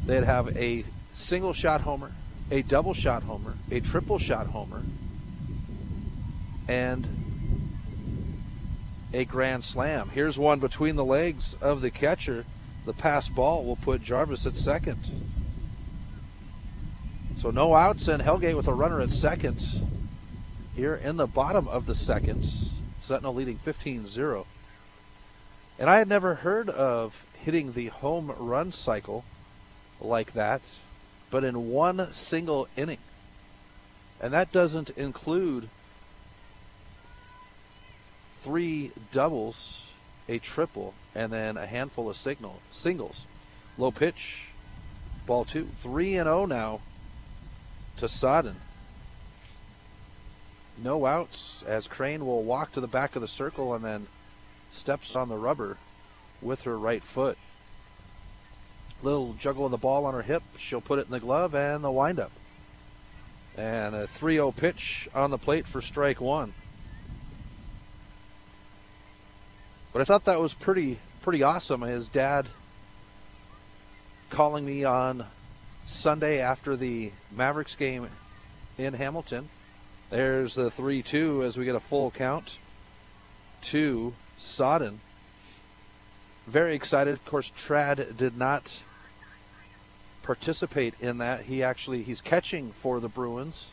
[0.05, 0.83] they'd have a
[1.13, 2.11] single shot homer,
[2.49, 4.81] a double shot homer, a triple shot homer,
[6.67, 7.07] and
[9.13, 10.09] a grand slam.
[10.09, 12.45] Here's one between the legs of the catcher.
[12.85, 14.99] The pass ball will put Jarvis at second.
[17.39, 19.65] So no outs and Hellgate with a runner at second.
[20.75, 22.49] Here in the bottom of the second,
[23.01, 24.45] Sentinel leading 15 0.
[25.77, 29.23] And I had never heard of hitting the home run cycle
[29.99, 30.61] like that,
[31.29, 32.99] but in one single inning.
[34.19, 35.69] And that doesn't include
[38.41, 39.85] three doubles,
[40.29, 43.25] a triple, and then a handful of signal singles.
[43.77, 44.47] Low pitch,
[45.25, 46.81] ball two, three and oh now
[47.97, 48.57] to Sodden.
[50.83, 54.07] No outs as Crane will walk to the back of the circle and then
[54.71, 55.77] steps on the rubber
[56.41, 57.37] with her right foot.
[59.03, 60.43] Little juggle of the ball on her hip.
[60.57, 62.31] She'll put it in the glove and the windup.
[63.57, 66.53] And a 3 0 pitch on the plate for strike one.
[69.91, 71.81] But I thought that was pretty pretty awesome.
[71.81, 72.47] His dad
[74.29, 75.25] calling me on
[75.85, 78.07] Sunday after the Mavericks game
[78.77, 79.49] in Hamilton.
[80.09, 82.57] There's the 3 2 as we get a full count
[83.63, 84.99] to Sodden
[86.47, 87.13] very excited.
[87.13, 88.79] Of course, Trad did not
[90.23, 91.43] participate in that.
[91.43, 93.67] He actually he's catching for the Bruins,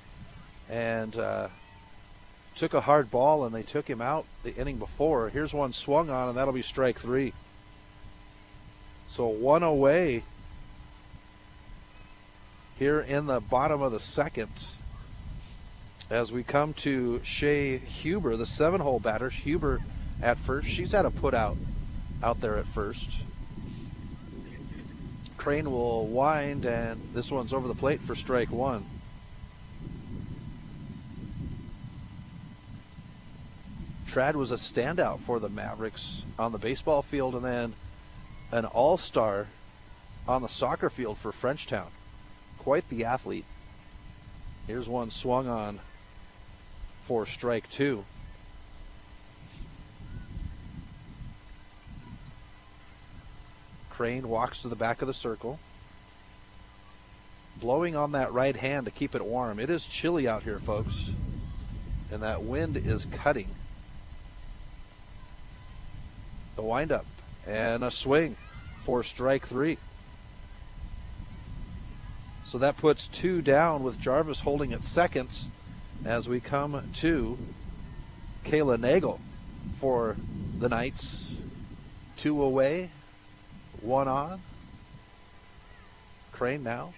[0.68, 1.48] and uh,
[2.56, 5.28] took a hard ball, and they took him out the inning before.
[5.28, 7.32] Here's one swung on, and that'll be strike three.
[9.08, 10.24] So one away
[12.78, 14.50] here in the bottom of the second
[16.10, 19.30] as we come to Shea Huber, the seven hole batter.
[19.30, 19.80] Huber
[20.22, 20.68] at first.
[20.68, 21.56] She's had a put out
[22.22, 23.08] out there at first.
[25.36, 28.84] Crane will wind, and this one's over the plate for strike one.
[34.10, 37.74] Trad was a standout for the Mavericks on the baseball field and then
[38.50, 39.46] an all star
[40.26, 41.88] on the soccer field for Frenchtown.
[42.58, 43.44] Quite the athlete.
[44.66, 45.80] Here's one swung on
[47.04, 48.04] for strike two.
[53.98, 55.58] Crane walks to the back of the circle.
[57.60, 59.58] Blowing on that right hand to keep it warm.
[59.58, 61.10] It is chilly out here, folks.
[62.12, 63.48] And that wind is cutting.
[66.54, 67.06] The windup
[67.44, 68.36] and a swing
[68.84, 69.78] for strike three.
[72.44, 75.48] So that puts two down with Jarvis holding at seconds
[76.04, 77.36] as we come to
[78.44, 79.18] Kayla Nagel
[79.80, 80.14] for
[80.56, 81.32] the Knights.
[82.16, 82.90] Two away,
[83.82, 84.40] one on.
[86.32, 86.94] Crane now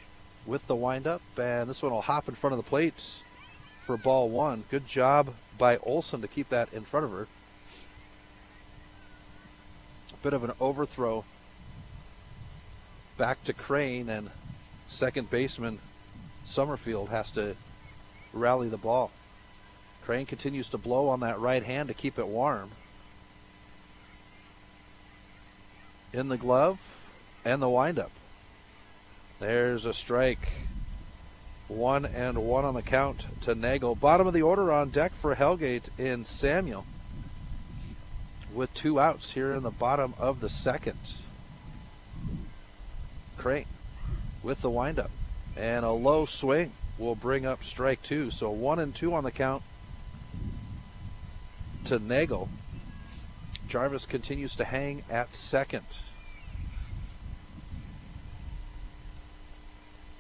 [0.47, 3.20] with the windup, and this one will hop in front of the plates
[3.87, 4.64] for ball one.
[4.70, 7.26] Good job by Olson to keep that in front of her.
[10.12, 11.24] A bit of an overthrow
[13.16, 14.31] back to Crane, and
[14.89, 15.78] second baseman
[16.45, 17.57] Summerfield has to
[18.33, 19.11] rally the ball.
[20.03, 22.70] Crane continues to blow on that right hand to keep it warm.
[26.12, 26.78] In the glove
[27.44, 28.11] and the windup.
[29.38, 30.50] There's a strike.
[31.68, 33.94] One and one on the count to Nagel.
[33.94, 36.84] Bottom of the order on deck for Hellgate in Samuel.
[38.52, 40.98] With two outs here in the bottom of the second.
[43.36, 43.66] Crane
[44.42, 45.11] with the windup.
[45.56, 48.30] And a low swing will bring up strike two.
[48.30, 49.62] So one and two on the count
[51.84, 52.48] to Nagel.
[53.71, 55.85] Jarvis continues to hang at second.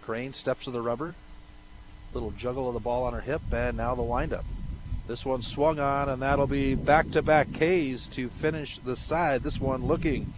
[0.02, 1.16] Crane steps to the rubber.
[2.14, 4.44] Little juggle of the ball on her hip, and now the windup.
[5.08, 9.42] This one swung on, and that'll be back to back K's to finish the side.
[9.42, 10.32] This one looking.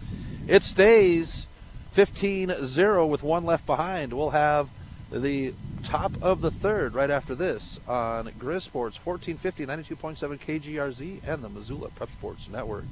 [0.47, 1.45] It stays
[1.91, 4.13] 15 0 with one left behind.
[4.13, 4.69] We'll have
[5.11, 5.53] the
[5.83, 11.49] top of the third right after this on Grizz Sports 1450 92.7 KGRZ and the
[11.49, 12.85] Missoula Prep Sports Network.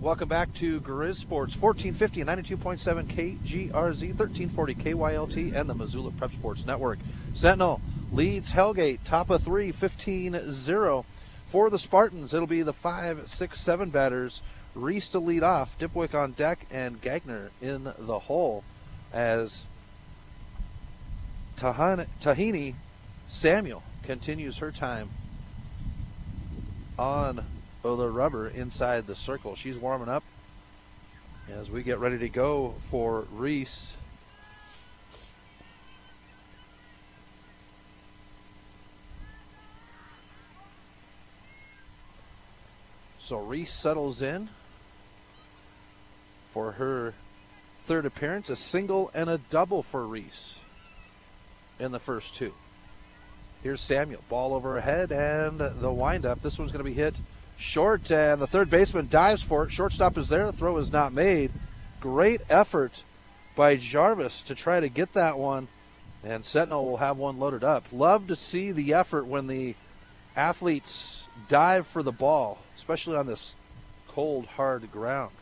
[0.00, 6.64] Welcome back to Grizz Sports 1450 92.7 KGRZ 1340 KYLT and the Missoula Prep Sports
[6.64, 6.98] Network.
[7.34, 11.04] Sentinel leads Hellgate top of three 15 0
[11.48, 12.32] for the Spartans.
[12.32, 14.42] It'll be the 5 6 7 batters.
[14.74, 18.64] Reese to lead off, Dipwick on deck, and Gagner in the hole
[19.12, 19.64] as
[21.60, 22.74] Tahini
[23.28, 25.10] Samuel continues her time
[26.98, 27.44] on
[27.82, 29.54] the rubber inside the circle.
[29.56, 30.24] She's warming up
[31.50, 33.92] as we get ready to go for Reese.
[43.18, 44.48] So Reese settles in
[46.54, 47.12] for her
[47.84, 50.54] third appearance, a single and a double for Reese
[51.80, 52.52] in the first two.
[53.62, 54.22] Here's Samuel.
[54.28, 56.42] Ball over her head and the windup.
[56.42, 57.14] This one's going to be hit
[57.58, 59.72] short, and the third baseman dives for it.
[59.72, 60.46] Shortstop is there.
[60.46, 61.50] The throw is not made.
[62.00, 63.02] Great effort
[63.54, 65.68] by Jarvis to try to get that one,
[66.24, 67.84] and Sentinel will have one loaded up.
[67.92, 69.74] Love to see the effort when the
[70.36, 73.52] athletes dive for the ball, especially on this
[74.08, 75.32] cold, hard ground.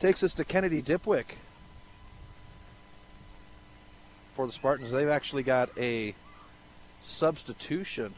[0.00, 1.36] Takes us to Kennedy Dipwick
[4.34, 4.92] for the Spartans.
[4.92, 6.14] They've actually got a
[7.02, 8.14] substitution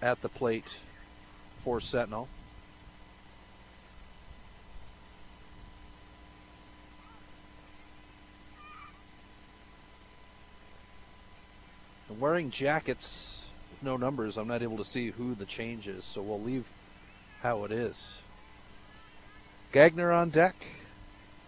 [0.00, 0.76] at the plate
[1.64, 2.28] for Sentinel.
[12.08, 13.42] And wearing jackets,
[13.82, 16.64] no numbers, I'm not able to see who the change is, so we'll leave
[17.42, 18.14] how it is.
[19.72, 20.56] Gagner on deck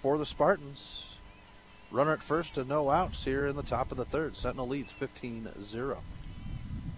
[0.02, 1.09] for the Spartans.
[1.90, 4.36] Runner at first and no outs here in the top of the third.
[4.36, 5.98] Sentinel leads 15 0.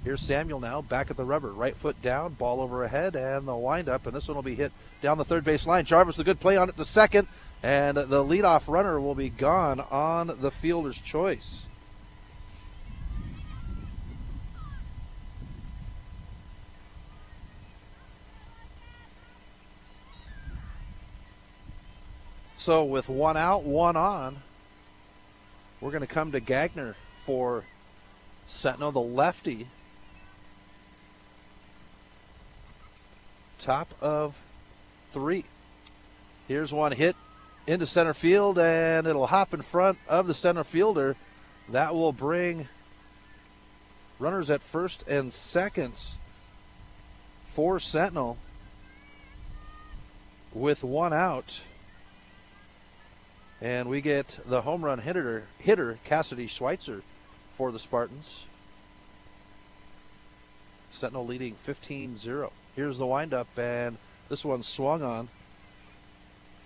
[0.04, 1.52] Here's Samuel now, back at the rubber.
[1.52, 4.04] Right foot down, ball over ahead, and the windup.
[4.06, 5.84] And this one will be hit down the third base line.
[5.84, 7.28] Jarvis, a good play on it to second.
[7.62, 11.62] And the leadoff runner will be gone on the fielder's choice.
[22.56, 24.42] So with one out, one on,
[25.82, 26.94] we're going to come to Gagner
[27.26, 27.64] for
[28.46, 29.66] Sentinel, the lefty.
[33.58, 34.38] Top of
[35.12, 35.44] three.
[36.46, 37.16] Here's one hit
[37.66, 41.16] into center field, and it'll hop in front of the center fielder.
[41.68, 42.68] That will bring
[44.20, 45.94] runners at first and second
[47.54, 48.38] for Sentinel
[50.52, 51.60] with one out.
[53.62, 57.02] And we get the home run hitter, hitter Cassidy Schweitzer
[57.56, 58.42] for the Spartans.
[60.90, 62.52] Sentinel leading 15 0.
[62.74, 63.98] Here's the windup, and
[64.28, 65.28] this one swung on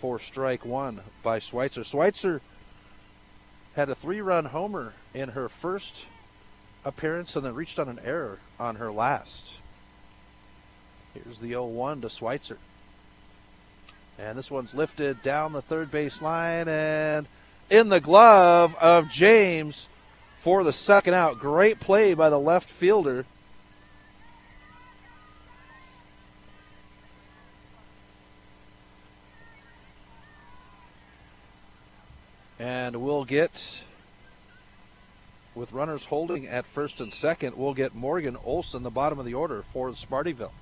[0.01, 1.85] for strike one by Schweitzer.
[1.85, 2.41] Schweitzer
[3.75, 6.05] had a three run homer in her first
[6.83, 9.57] appearance and then reached on an error on her last.
[11.13, 12.57] Here's the 0 1 to Schweitzer.
[14.19, 17.27] And this one's lifted down the third base line and
[17.69, 19.89] in the glove of James
[20.41, 21.39] for the second out.
[21.39, 23.27] Great play by the left fielder.
[32.59, 33.83] And we'll get,
[35.55, 39.35] with runners holding at first and second, we'll get Morgan Olson, the bottom of the
[39.35, 40.53] order for Spartyville.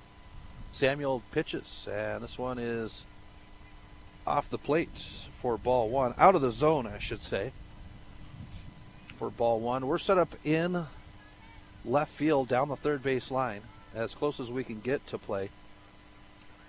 [0.73, 3.05] Samuel pitches, and this one is
[4.25, 4.89] off the plate
[5.41, 6.13] for ball one.
[6.17, 7.51] Out of the zone, I should say,
[9.17, 9.87] for ball one.
[9.87, 10.85] We're set up in
[11.83, 13.61] left field down the third base line,
[13.93, 15.49] as close as we can get to play.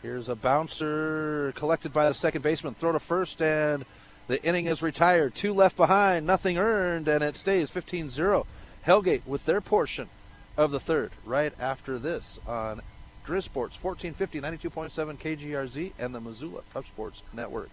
[0.02, 2.74] Here's a bouncer collected by the second baseman.
[2.74, 3.84] Throw to first, and
[4.28, 5.34] the inning is retired.
[5.34, 8.46] Two left behind, nothing earned, and it stays 15 0.
[8.86, 10.08] Hellgate with their portion
[10.56, 12.80] of the third right after this on
[13.26, 17.70] Grizz Sports 1450 92.7 KGRZ and the Missoula Prep Sports Network.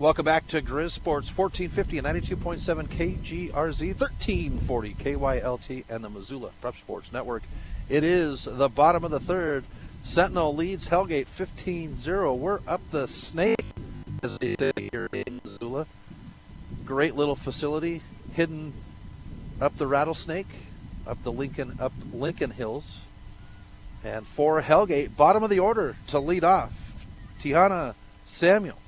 [0.00, 6.76] Welcome back to Grizz Sports 1450 and 92.7 KGRZ 1340 KYLT and the Missoula Prep
[6.76, 7.44] Sports Network.
[7.88, 9.62] It is the bottom of the third.
[10.02, 12.36] Sentinel leads Hellgate 15-0.
[12.36, 13.62] We're up the snake
[14.24, 15.86] as here in Missoula.
[16.84, 18.02] Great little facility
[18.32, 18.72] hidden
[19.60, 20.48] up the Rattlesnake,
[21.06, 22.98] up the Lincoln up Lincoln Hills.
[24.04, 26.72] And for Hellgate, bottom of the order to lead off,
[27.40, 27.94] Tiana
[28.26, 28.78] Samuel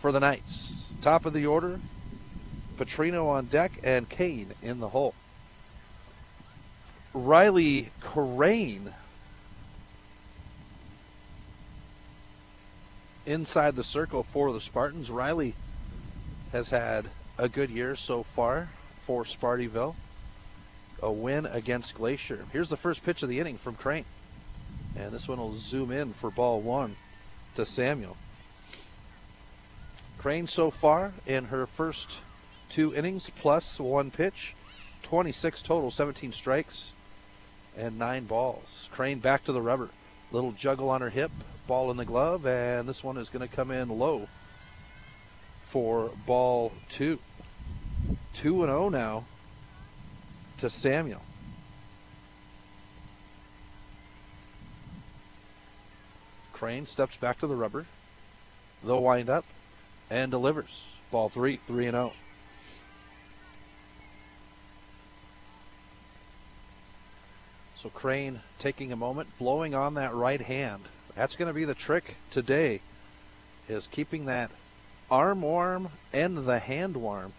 [0.00, 0.84] for the Knights.
[1.00, 1.80] Top of the order,
[2.76, 5.14] Petrino on deck and Kane in the hole.
[7.14, 8.94] Riley Crane
[13.26, 15.10] inside the circle for the Spartans.
[15.10, 15.54] Riley
[16.52, 17.06] has had
[17.38, 18.70] a good year so far
[19.06, 19.94] for Spartyville
[21.02, 22.46] a win against Glacier.
[22.52, 24.04] Here's the first pitch of the inning from Crane.
[24.96, 26.96] And this one will zoom in for ball one
[27.56, 28.16] to Samuel.
[30.18, 32.18] Crane so far in her first
[32.68, 34.54] two innings plus one pitch,
[35.02, 36.92] 26 total, 17 strikes
[37.76, 38.88] and nine balls.
[38.92, 39.88] Crane back to the rubber.
[40.30, 41.30] Little juggle on her hip,
[41.66, 44.28] ball in the glove, and this one is going to come in low
[45.66, 47.18] for ball two.
[48.34, 49.24] 2 and 0 now
[50.62, 51.20] to Samuel.
[56.52, 57.84] Crane steps back to the rubber.
[58.84, 59.44] They'll wind up
[60.08, 60.84] and delivers.
[61.10, 62.12] Ball three, 3 and 0.
[67.74, 70.84] So Crane taking a moment, blowing on that right hand.
[71.16, 72.82] That's going to be the trick today,
[73.68, 74.52] is keeping that
[75.10, 77.32] arm warm and the hand warm.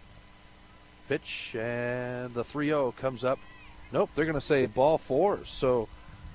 [1.08, 3.38] Pitch and the 3 0 comes up.
[3.92, 5.40] Nope, they're going to say ball four.
[5.46, 5.88] So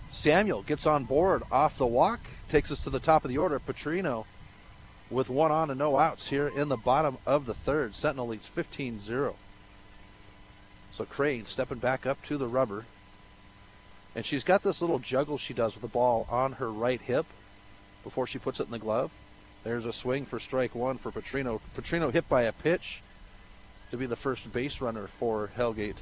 [0.10, 3.60] Samuel gets on board off the walk, takes us to the top of the order.
[3.60, 4.26] Petrino
[5.10, 7.96] with one on and no outs here in the bottom of the third.
[7.96, 9.36] Sentinel leads 15 0.
[10.92, 12.86] So Crane stepping back up to the rubber.
[14.16, 17.26] And she's got this little juggle she does with the ball on her right hip
[18.04, 19.12] before she puts it in the glove.
[19.64, 21.60] There's a swing for strike one for Petrino.
[21.78, 23.02] Petrino hit by a pitch
[23.92, 25.96] to be the first base runner for Hellgate.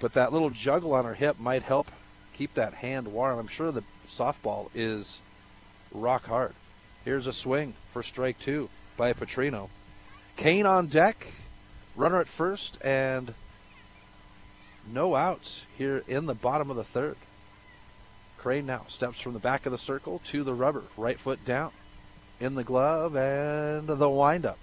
[0.00, 1.90] But that little juggle on her hip might help
[2.32, 3.38] keep that hand warm.
[3.38, 5.18] I'm sure the softball is
[5.92, 6.54] rock hard.
[7.04, 9.68] Here's a swing for strike two by Petrino.
[10.36, 11.26] Kane on deck,
[11.94, 13.34] runner at first, and
[14.90, 17.16] no outs here in the bottom of the third.
[18.38, 21.70] Crane now steps from the back of the circle to the rubber, right foot down,
[22.42, 24.58] in the glove, and the windup.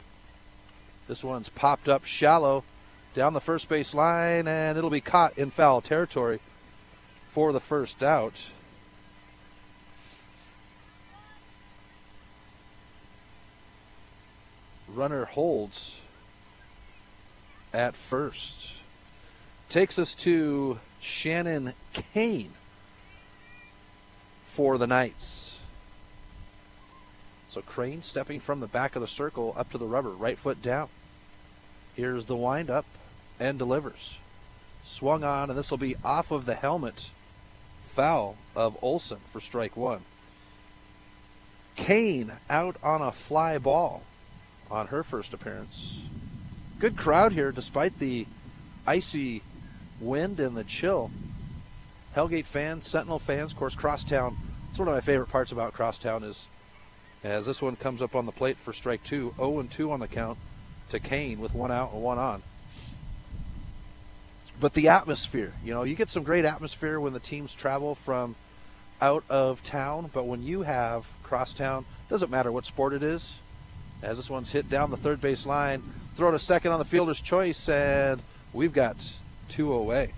[1.07, 2.65] This one's popped up shallow
[3.15, 6.39] down the first base line, and it'll be caught in foul territory
[7.31, 8.33] for the first out.
[14.93, 15.99] Runner holds
[17.73, 18.71] at first.
[19.69, 22.51] Takes us to Shannon Kane
[24.51, 25.38] for the Knights.
[27.49, 30.61] So Crane stepping from the back of the circle up to the rubber, right foot
[30.61, 30.87] down.
[31.95, 32.85] Here's the windup
[33.39, 34.15] and delivers.
[34.83, 37.09] Swung on, and this will be off of the helmet.
[37.95, 40.01] Foul of Olson for strike one.
[41.75, 44.03] Kane out on a fly ball
[44.69, 46.01] on her first appearance.
[46.77, 48.27] Good crowd here despite the
[48.85, 49.41] icy
[49.99, 51.09] wind and the chill.
[52.15, 54.37] Hellgate fans, Sentinel fans, of course, Crosstown.
[54.69, 56.45] It's one of my favorite parts about Crosstown is
[57.23, 59.99] as this one comes up on the plate for strike two, 0 and 2 on
[59.99, 60.37] the count
[60.89, 62.41] to Kane with one out and one on.
[64.59, 68.35] But the atmosphere, you know, you get some great atmosphere when the teams travel from
[69.01, 73.33] out of town, but when you have crosstown, doesn't matter what sport it is.
[74.01, 75.83] As this one's hit down the third base line,
[76.15, 78.97] throw to second on the fielder's choice, and we've got
[79.47, 80.13] two away.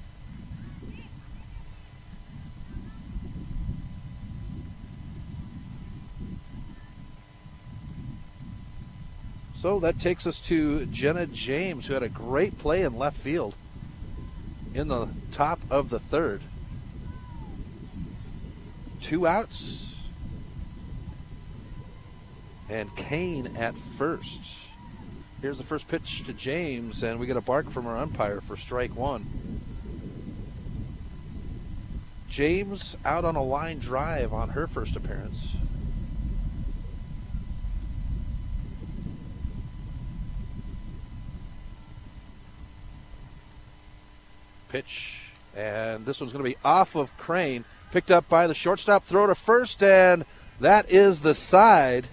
[9.62, 13.54] So that takes us to Jenna James, who had a great play in left field
[14.74, 16.42] in the top of the third.
[19.02, 19.94] Two outs.
[22.72, 24.42] And Kane at first.
[25.44, 28.58] Here's the first pitch to James, and we get a bark from our umpire for
[28.58, 29.28] strike one.
[32.30, 35.50] James out on a line drive on her first appearance.
[44.72, 45.18] Pitch.
[45.56, 47.66] And this one's going to be off of Crane.
[47.92, 49.04] Picked up by the shortstop.
[49.04, 50.24] Throw to first, and
[50.60, 52.08] that is the side.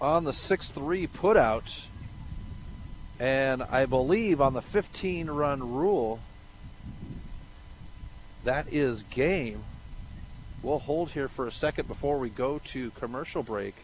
[0.00, 1.80] On the 6 3 putout.
[3.18, 6.20] And I believe on the 15 run rule,
[8.44, 9.62] that is game.
[10.62, 13.74] We'll hold here for a second before we go to commercial break.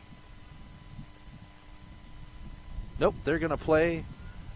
[2.98, 4.04] Nope, they're going to play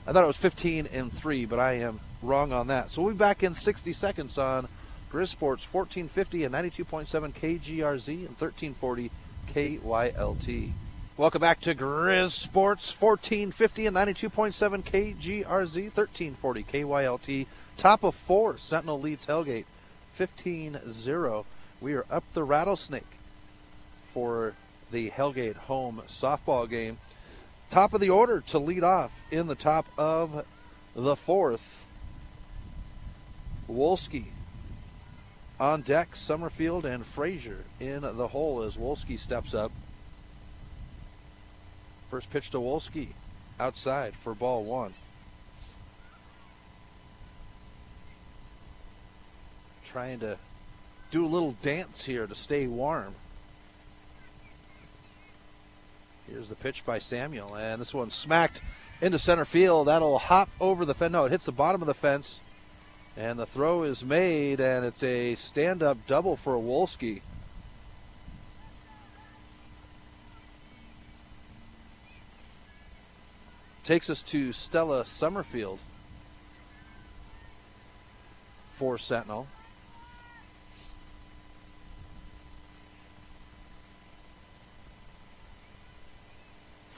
[0.06, 2.90] I thought it was 15 and 3, but I am wrong on that.
[2.90, 4.68] So we'll be back in 60 seconds on
[5.10, 9.10] Grizz Sports 1450 and 92.7 KGRZ and 1340
[9.52, 10.72] KYLT.
[11.16, 17.46] Welcome back to Grizz Sports 1450 and 92.7 KGRZ 1340 KYLT.
[17.76, 19.64] Top of four, Sentinel leads Hellgate
[20.12, 21.46] 15 0.
[21.80, 23.02] We are up the rattlesnake
[24.14, 24.54] for
[24.92, 26.98] the Hellgate home softball game.
[27.70, 30.46] Top of the order to lead off in the top of
[30.94, 31.84] the fourth.
[33.68, 34.26] Wolski
[35.58, 39.72] on deck, Summerfield and Frazier in the hole as Wolski steps up.
[42.10, 43.08] First pitch to Wolski
[43.58, 44.94] outside for ball one.
[49.90, 50.38] Trying to
[51.10, 53.14] do a little dance here to stay warm.
[56.28, 58.60] Here's the pitch by Samuel, and this one smacked
[59.00, 59.86] into center field.
[59.86, 61.12] That'll hop over the fence.
[61.12, 62.40] No, it hits the bottom of the fence,
[63.16, 67.22] and the throw is made, and it's a stand-up double for Wolski.
[73.84, 75.78] Takes us to Stella Summerfield
[78.74, 79.46] for Sentinel.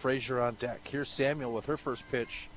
[0.08, 0.88] Frazier on deck.
[0.88, 2.48] Here's Samuel with her first pitch.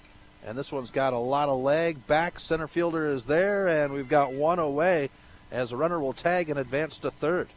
[0.47, 2.07] And this one's got a lot of leg.
[2.07, 5.09] Back center fielder is there, and we've got one away
[5.51, 7.49] as a runner will tag and advance to third.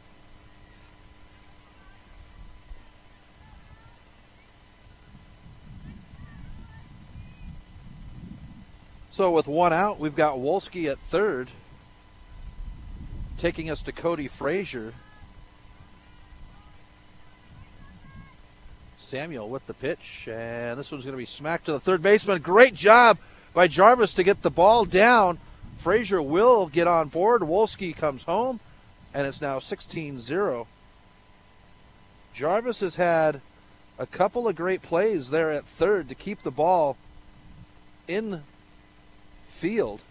[9.11, 11.51] So with one out, we've got Wolski at third,
[13.37, 14.91] taking us to Cody Frazier.
[19.05, 22.41] Samuel with the pitch, and this one's going to be smacked to the third baseman.
[22.41, 23.17] Great job
[23.53, 25.39] by Jarvis to get the ball down.
[25.77, 27.41] Frazier will get on board.
[27.41, 28.59] Wolski comes home,
[29.13, 30.67] and it's now 16 0.
[32.33, 33.41] Jarvis has had
[33.97, 36.97] a couple of great plays there at third to keep the ball
[38.07, 38.41] in
[39.49, 40.01] field.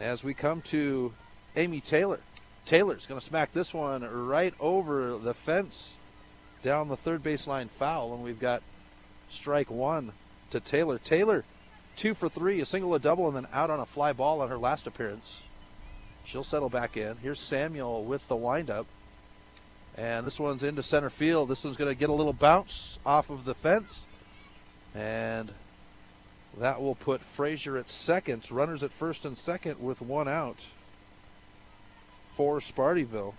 [0.00, 1.12] As we come to
[1.56, 2.20] Amy Taylor.
[2.66, 5.94] Taylor's going to smack this one right over the fence
[6.62, 8.62] down the third baseline foul, and we've got
[9.28, 10.12] strike one
[10.50, 10.98] to Taylor.
[10.98, 11.44] Taylor,
[11.96, 14.48] two for three, a single, a double, and then out on a fly ball on
[14.48, 15.38] her last appearance.
[16.24, 17.16] She'll settle back in.
[17.16, 18.86] Here's Samuel with the windup.
[19.96, 21.48] And this one's into center field.
[21.48, 24.04] This one's going to get a little bounce off of the fence.
[24.94, 25.52] And
[26.58, 28.50] that will put Frazier at second.
[28.50, 30.58] Runners at first and second with one out
[32.40, 33.34] for Spartyville.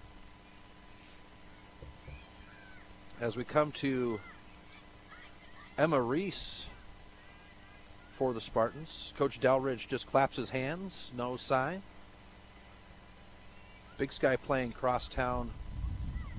[3.20, 4.20] As we come to
[5.76, 6.66] Emma Reese
[8.16, 9.12] for the Spartans.
[9.18, 11.82] Coach Dalridge just claps his hands, no sign.
[13.98, 15.50] Big Sky playing crosstown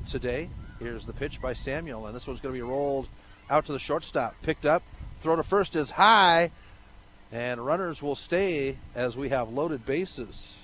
[0.08, 0.48] today.
[0.78, 3.08] Here's the pitch by Samuel, and this one's going to be rolled
[3.50, 4.40] out to the shortstop.
[4.42, 4.84] Picked up,
[5.20, 6.52] throw to first is high,
[7.32, 10.58] and runners will stay as we have loaded bases.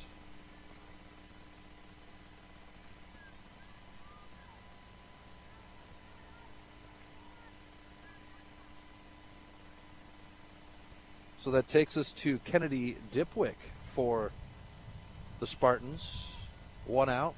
[11.49, 13.55] So that takes us to Kennedy Dipwick
[13.94, 14.32] for
[15.40, 16.26] the Spartans.
[16.84, 17.36] One out,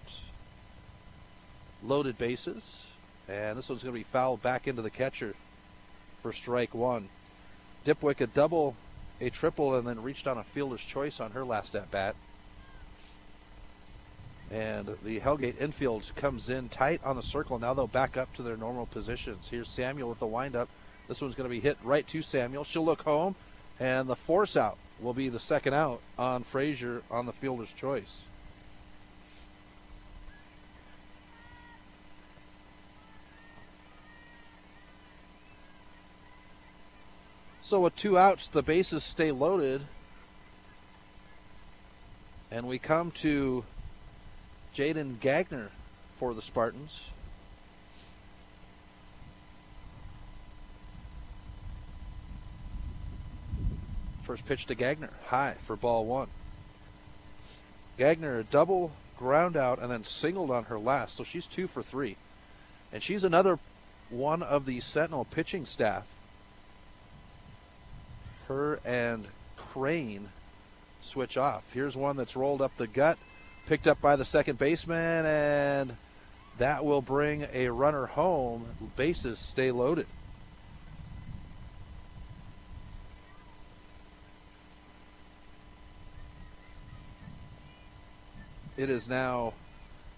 [1.81, 2.87] loaded bases,
[3.29, 5.37] and this one's going to be fouled back into the catcher
[6.23, 7.09] for strike one.
[7.87, 8.75] Dipwick a double,
[9.21, 12.17] a triple, and then reached on a fielder's choice on her last at bat.
[14.51, 17.61] And the Hellgate infield comes in tight on the circle.
[17.61, 19.47] Now they'll back up to their normal positions.
[19.49, 20.69] Here's Samuel with the windup.
[21.07, 22.65] This one's going to be hit right to Samuel.
[22.65, 23.37] She'll look home,
[23.81, 28.24] and the force out will be the second out on Frazier on the fielder's choice.
[37.62, 39.83] So with two outs, the bases stay loaded.
[42.51, 43.64] And we come to
[44.74, 45.70] Jaden Gagner
[46.18, 47.10] for the Spartans.
[54.31, 56.28] First pitch to Gagner, high for ball one.
[57.99, 61.83] Gagner a double ground out and then singled on her last, so she's two for
[61.83, 62.16] three.
[62.93, 63.59] And she's another
[64.09, 66.07] one of the Sentinel pitching staff
[68.47, 69.26] her and
[69.57, 70.28] Crane
[71.03, 71.64] switch off.
[71.74, 73.18] Here's one that's rolled up the gut,
[73.66, 75.97] picked up by the second baseman, and
[76.59, 78.66] that will bring a runner home.
[78.95, 80.07] Bases stay loaded.
[88.81, 89.53] It is now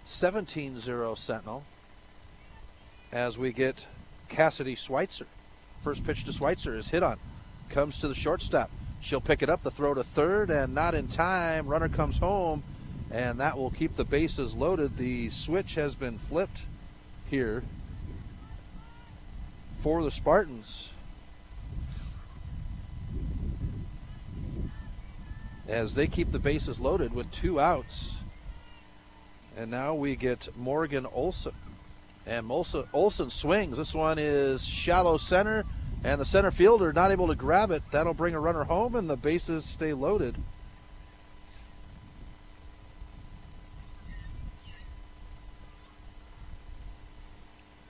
[0.04, 1.64] 17 0 Sentinel
[3.10, 3.86] as we get
[4.28, 5.26] Cassidy Schweitzer.
[5.82, 7.18] First pitch to Schweitzer is hit on
[7.70, 8.70] comes to the shortstop.
[9.00, 11.66] She'll pick it up, the throw to third, and not in time.
[11.66, 12.62] Runner comes home,
[13.10, 14.96] and that will keep the bases loaded.
[14.96, 16.60] The switch has been flipped
[17.28, 17.64] here
[19.82, 20.90] for the Spartans.
[25.66, 28.21] As they keep the bases loaded with two outs.
[29.56, 31.52] And now we get Morgan Olson.
[32.26, 33.76] And Olson, Olson swings.
[33.76, 35.64] This one is shallow center
[36.04, 37.82] and the center fielder not able to grab it.
[37.90, 40.36] That'll bring a runner home, and the bases stay loaded.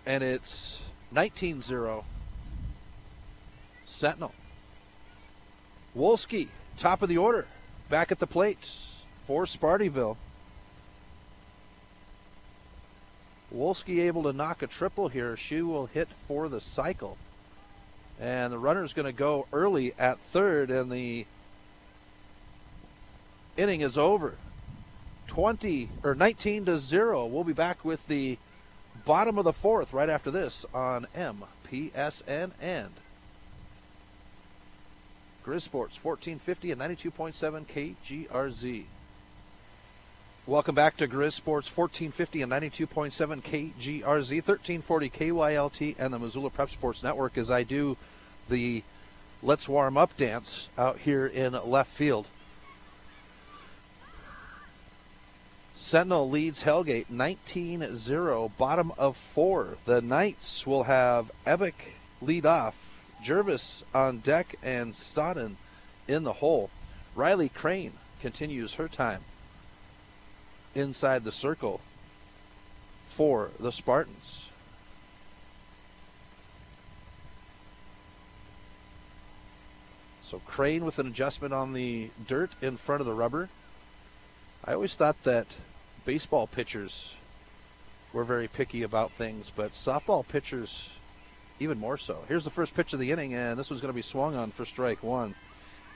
[0.05, 2.05] And it's 19 0.
[3.87, 4.35] Sentinel.
[5.97, 7.47] Wolski, top of the order,
[7.89, 8.69] back at the plate
[9.27, 10.17] for Spartyville.
[13.55, 15.37] Wolski able to knock a triple here.
[15.37, 17.19] She will hit for the cycle.
[18.21, 21.27] And the runner is going to go early at third, and the
[23.57, 24.37] inning is over.
[25.27, 27.27] 20 or 19 to 0.
[27.27, 28.39] We'll be back with the
[29.05, 32.91] bottom of the fourth right after this on MPSN and
[35.45, 37.97] Grizz Sports 1450 and 92.7
[38.29, 38.85] KGRZ.
[40.45, 46.69] Welcome back to Grizz Sports 1450 and 92.7 KGRZ, 1340 KYLT, and the Missoula Prep
[46.69, 47.97] Sports Network as I do
[48.49, 48.83] the
[49.41, 52.27] Let's Warm Up dance out here in left field.
[55.77, 59.77] Sentinel leads Hellgate 19 0, bottom of four.
[59.85, 61.75] The Knights will have Ebic
[62.21, 62.75] lead off,
[63.23, 65.55] Jarvis on deck, and Stodden
[66.09, 66.71] in the hole.
[67.15, 69.23] Riley Crane continues her time
[70.75, 71.81] inside the circle
[73.09, 74.49] for the Spartans.
[80.23, 83.51] So Crane with an adjustment on the dirt in front of the rubber.
[84.65, 85.47] I always thought that
[86.07, 87.15] baseball pitchers
[88.13, 90.89] were very picky about things, but softball pitchers
[91.61, 92.25] even more so.
[92.29, 94.51] Here's the first pitch of the inning, and this was going to be swung on
[94.51, 95.35] for strike one.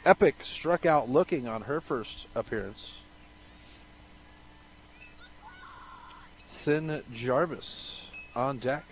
[0.04, 2.98] Epic struck out looking on her first appearance.
[6.66, 8.84] Sin Jarvis on deck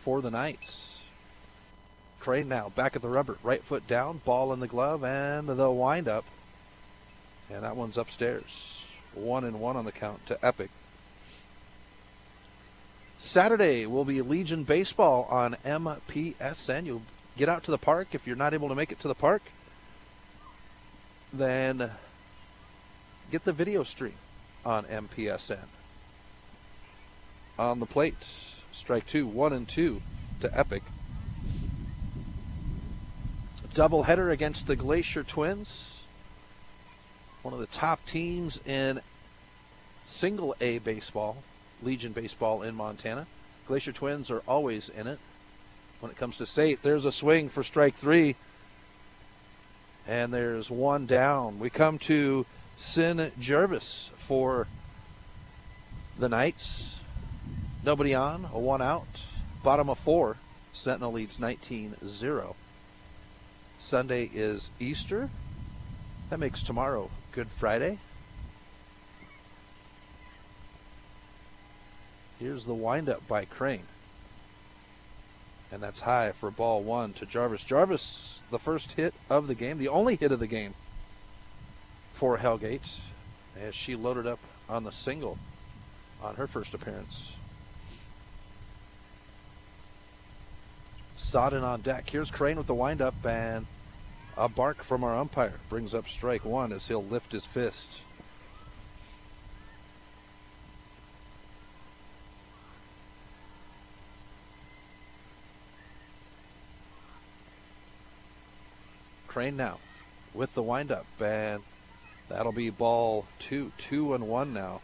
[0.00, 0.98] for the Knights.
[2.18, 5.70] Crane now back at the rubber, right foot down, ball in the glove, and the
[5.70, 6.24] windup.
[7.48, 8.82] And that one's upstairs.
[9.14, 10.70] One and one on the count to Epic.
[13.16, 16.84] Saturday will be Legion Baseball on MPSN.
[16.84, 17.02] You'll
[17.38, 18.08] get out to the park.
[18.10, 19.42] If you're not able to make it to the park,
[21.32, 21.92] then
[23.30, 24.14] get the video stream
[24.66, 25.68] on MPSN.
[27.58, 28.16] On the plate,
[28.72, 30.02] strike two, one and two
[30.40, 30.82] to Epic.
[33.74, 36.02] Double header against the Glacier Twins,
[37.42, 39.00] one of the top teams in
[40.04, 41.42] single A baseball.
[41.82, 43.26] Legion baseball in Montana.
[43.66, 45.18] Glacier Twins are always in it.
[46.00, 48.36] When it comes to state, there's a swing for strike three.
[50.06, 51.58] And there's one down.
[51.58, 52.46] We come to
[52.76, 54.66] Sin Jarvis for
[56.18, 56.98] the Knights.
[57.84, 59.22] Nobody on, a one out.
[59.62, 60.36] Bottom of four.
[60.72, 62.56] Sentinel leads 19 0.
[63.78, 65.28] Sunday is Easter.
[66.30, 67.98] That makes tomorrow Good Friday.
[72.38, 73.84] Here's the windup by Crane.
[75.70, 77.64] And that's high for ball one to Jarvis.
[77.64, 80.74] Jarvis, the first hit of the game, the only hit of the game
[82.14, 82.98] for Hellgate,
[83.60, 85.38] as she loaded up on the single
[86.22, 87.32] on her first appearance.
[91.22, 92.10] Sodden on deck.
[92.10, 93.66] Here's Crane with the windup, and
[94.36, 98.00] a bark from our umpire brings up strike one as he'll lift his fist.
[109.26, 109.78] Crane now
[110.34, 111.62] with the windup, and
[112.28, 114.82] that'll be ball two, two and one now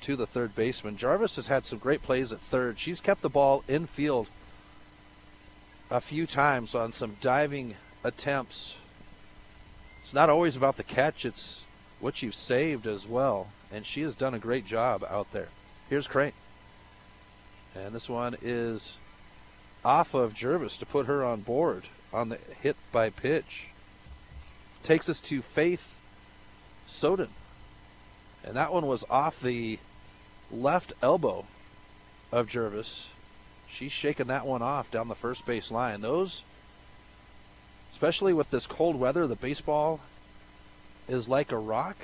[0.00, 0.96] to the third baseman.
[0.96, 2.78] Jarvis has had some great plays at third.
[2.78, 4.28] She's kept the ball in field
[5.90, 8.76] a few times on some diving attempts.
[10.02, 11.62] It's not always about the catch, it's
[12.00, 13.48] what you've saved as well.
[13.72, 15.48] And she has done a great job out there.
[15.88, 16.32] Here's Crane.
[17.74, 18.96] And this one is
[19.84, 23.68] off of Jarvis to put her on board on the hit by pitch.
[24.82, 25.94] Takes us to Faith
[26.86, 27.28] Soden.
[28.44, 29.78] And that one was off the
[30.50, 31.44] left elbow
[32.30, 33.08] of Jarvis.
[33.78, 36.00] She's shaking that one off down the first base line.
[36.00, 36.40] Those,
[37.92, 40.00] especially with this cold weather, the baseball
[41.06, 41.96] is like a rock.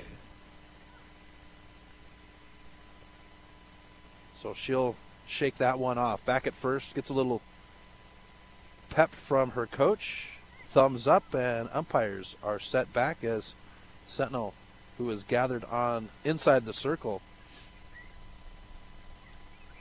[4.39, 4.95] So she'll
[5.27, 6.23] shake that one off.
[6.27, 7.41] Back at first, gets a little
[8.91, 10.27] pep from her coach.
[10.67, 13.53] Thumbs up, and umpires are set back as
[14.07, 14.53] Sentinel,
[14.99, 17.23] who is gathered on inside the circle,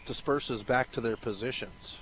[0.06, 1.98] disperses back to their positions.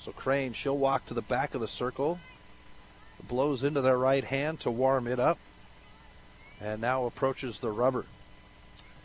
[0.00, 2.18] So Crane, she'll walk to the back of the circle,
[3.26, 5.38] blows into their right hand to warm it up,
[6.60, 8.06] and now approaches the rubber.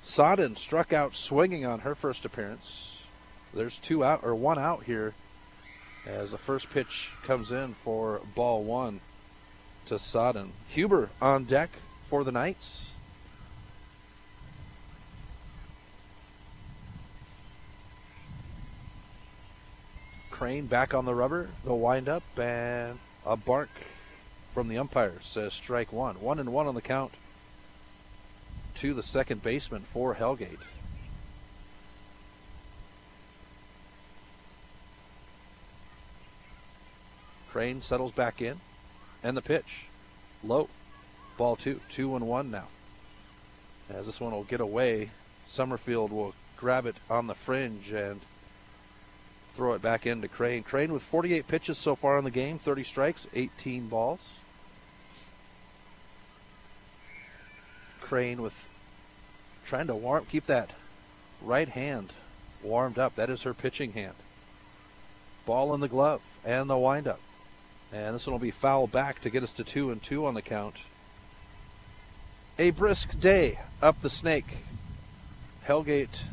[0.01, 2.97] Sodden struck out swinging on her first appearance.
[3.53, 5.13] There's two out or one out here
[6.05, 8.99] as the first pitch comes in for ball one
[9.85, 10.51] to Sodden.
[10.69, 11.69] Huber on deck
[12.09, 12.92] for the Knights.
[20.33, 21.49] Crane back on the rubber.
[21.63, 23.69] The wind up and a bark
[24.51, 26.15] from the umpire says strike one.
[26.15, 27.13] One and one on the count
[28.77, 30.57] to the second baseman for Hellgate.
[37.51, 38.59] Crane settles back in.
[39.23, 39.85] And the pitch.
[40.43, 40.67] Low.
[41.37, 41.79] Ball two.
[41.91, 42.69] Two and one now.
[43.87, 45.11] As this one will get away,
[45.45, 48.19] Summerfield will grab it on the fringe and
[49.55, 50.63] throw it back into Crane.
[50.63, 54.29] Crane with 48 pitches so far in the game, 30 strikes, 18 balls.
[58.01, 58.67] Crane with
[59.65, 60.71] trying to warm keep that
[61.41, 62.13] right hand
[62.61, 63.15] warmed up.
[63.15, 64.15] That is her pitching hand.
[65.45, 67.19] Ball in the glove and the windup.
[67.91, 70.33] And this one will be foul back to get us to two and two on
[70.33, 70.77] the count.
[72.57, 74.57] A brisk day up the snake.
[75.67, 76.23] Hellgate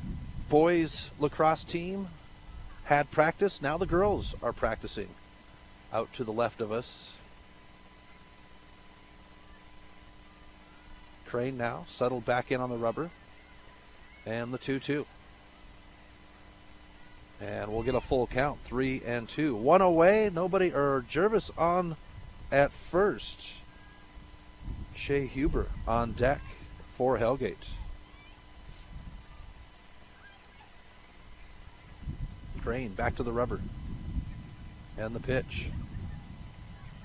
[0.48, 2.08] boys lacrosse team
[2.90, 3.62] had practice.
[3.62, 5.10] Now the girls are practicing
[5.92, 7.12] out to the left of us.
[11.24, 13.10] Crane now settled back in on the rubber.
[14.26, 15.06] And the 2 2.
[17.40, 18.58] And we'll get a full count.
[18.64, 19.54] Three and two.
[19.54, 20.28] One away.
[20.30, 21.96] Nobody or Jarvis on
[22.50, 23.52] at first.
[24.96, 26.42] Shea Huber on deck
[26.96, 27.68] for Hellgate.
[32.62, 33.60] Crane back to the rubber.
[34.98, 35.66] And the pitch.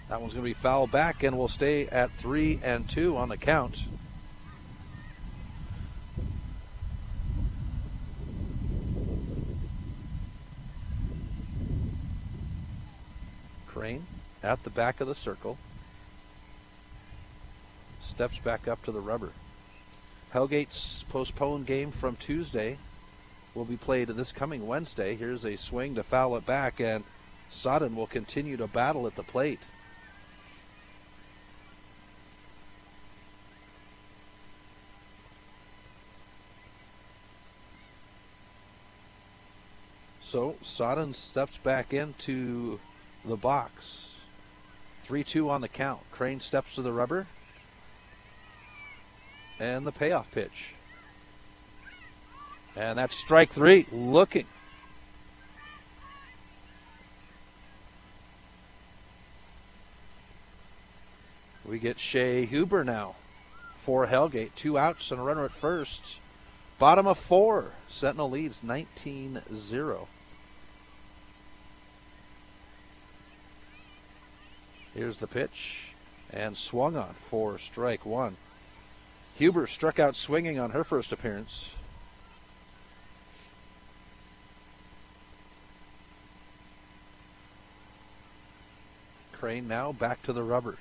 [0.09, 3.29] That one's going to be foul back and will stay at three and two on
[3.29, 3.83] the count.
[13.65, 14.05] Crane
[14.43, 15.57] at the back of the circle.
[18.01, 19.31] Steps back up to the rubber.
[20.33, 22.77] Hellgate's postponed game from Tuesday
[23.55, 25.15] will be played this coming Wednesday.
[25.15, 27.03] Here's a swing to foul it back, and
[27.49, 29.59] Sodden will continue to battle at the plate.
[40.27, 42.79] So Sodden steps back into
[43.23, 44.15] the box.
[45.05, 46.01] 3 2 on the count.
[46.11, 47.27] Crane steps to the rubber.
[49.57, 50.74] And the payoff pitch.
[52.76, 53.88] And that's strike three.
[53.91, 54.45] Looking.
[61.65, 63.15] We get Shea Huber now
[63.78, 64.53] for Hellgate.
[64.55, 66.17] Two outs and a runner at first.
[66.78, 67.71] Bottom of four.
[67.89, 70.07] Sentinel leads 19 0.
[74.93, 75.89] Here's the pitch
[76.32, 78.38] and swung on for strike one.
[79.38, 81.69] Huber struck out swinging on her first appearance.
[89.39, 90.77] Crane now back to the rubber.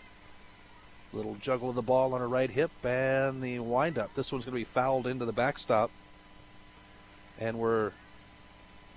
[1.12, 4.14] Little juggle of the ball on her right hip and the windup.
[4.14, 5.90] This one's going to be fouled into the backstop.
[7.40, 7.92] And we're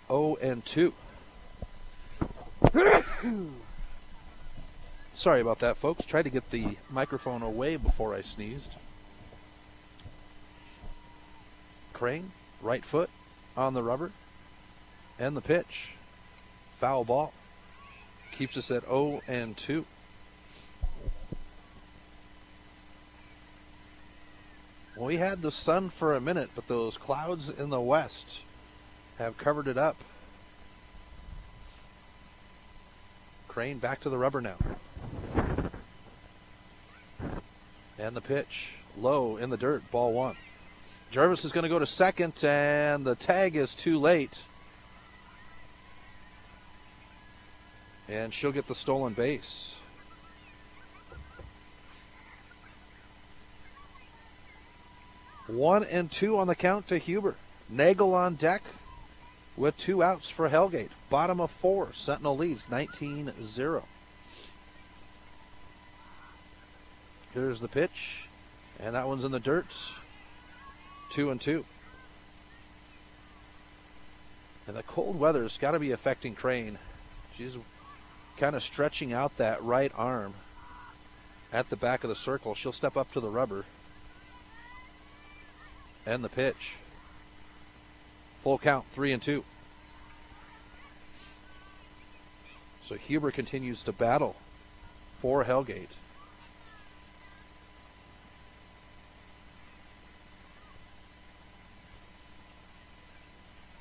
[0.08, 0.94] 0 and 2.
[5.14, 6.06] Sorry about that, folks.
[6.06, 8.76] Tried to get the microphone away before I sneezed.
[11.94, 12.32] Crane,
[12.62, 13.10] right foot
[13.56, 14.12] on the rubber,
[15.18, 15.94] and the pitch.
[16.80, 17.34] Foul ball.
[18.38, 19.84] Keeps us at 0 and 2.
[24.96, 28.42] We had the sun for a minute, but those clouds in the west
[29.18, 29.98] have covered it up.
[33.48, 34.58] Crane back to the rubber now.
[37.98, 40.36] And the pitch low in the dirt, ball one.
[41.10, 44.42] Jarvis is going to go to second, and the tag is too late.
[48.10, 49.76] And she'll get the stolen base.
[55.48, 57.36] One and two on the count to Huber.
[57.70, 58.62] Nagel on deck
[59.56, 60.90] with two outs for Hellgate.
[61.10, 61.92] Bottom of four.
[61.94, 63.84] Sentinel leads 19 0.
[67.34, 68.28] Here's the pitch,
[68.80, 69.68] and that one's in the dirt.
[71.12, 71.66] Two and two.
[74.68, 76.78] And the cold weather's got to be affecting Crane.
[77.38, 77.58] She's
[78.38, 80.34] kind of stretching out that right arm
[81.52, 82.56] at the back of the circle.
[82.56, 83.66] She'll step up to the rubber.
[86.06, 86.74] And the pitch.
[88.44, 89.44] Full count, three and two.
[92.86, 94.38] So Huber continues to battle
[95.20, 95.90] for Hellgate.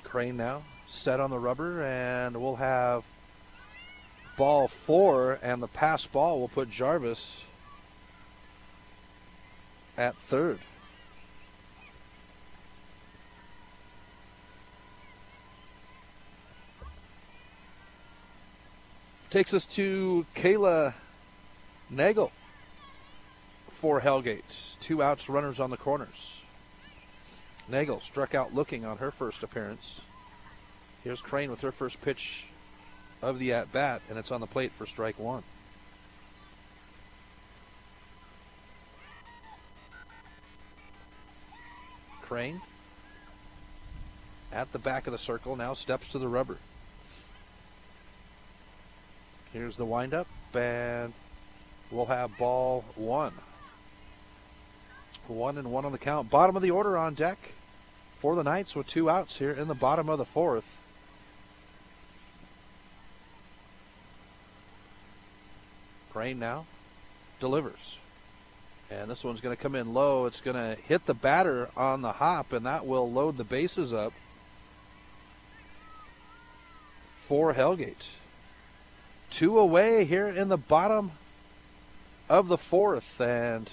[0.02, 3.04] Crane now set on the rubber, and we'll have
[4.36, 7.42] ball four, and the pass ball will put Jarvis
[9.96, 10.58] at third.
[19.30, 20.94] Takes us to Kayla
[21.90, 22.32] Nagel
[23.80, 24.78] for Hellgate.
[24.80, 26.40] Two outs, runners on the corners.
[27.68, 30.00] Nagel struck out looking on her first appearance.
[31.02, 32.44] Here's Crane with her first pitch
[33.22, 35.42] of the at bat, and it's on the plate for strike one.
[42.22, 42.60] Crane
[44.52, 46.56] at the back of the circle now steps to the rubber.
[49.52, 51.12] Here's the windup, and
[51.90, 53.32] we'll have ball one.
[55.28, 56.30] One and one on the count.
[56.30, 57.38] Bottom of the order on deck
[58.20, 60.75] for the Knights with two outs here in the bottom of the fourth.
[66.16, 66.64] Crane now
[67.40, 67.98] delivers.
[68.90, 70.24] And this one's going to come in low.
[70.24, 73.92] It's going to hit the batter on the hop, and that will load the bases
[73.92, 74.14] up
[77.28, 78.06] for Hellgate.
[79.28, 81.12] Two away here in the bottom
[82.30, 83.68] of the fourth, and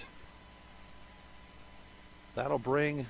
[2.35, 3.05] that'll bring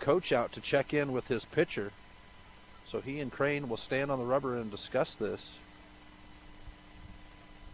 [0.00, 1.92] coach out to check in with his pitcher.
[2.86, 5.58] So he and Crane will stand on the rubber and discuss this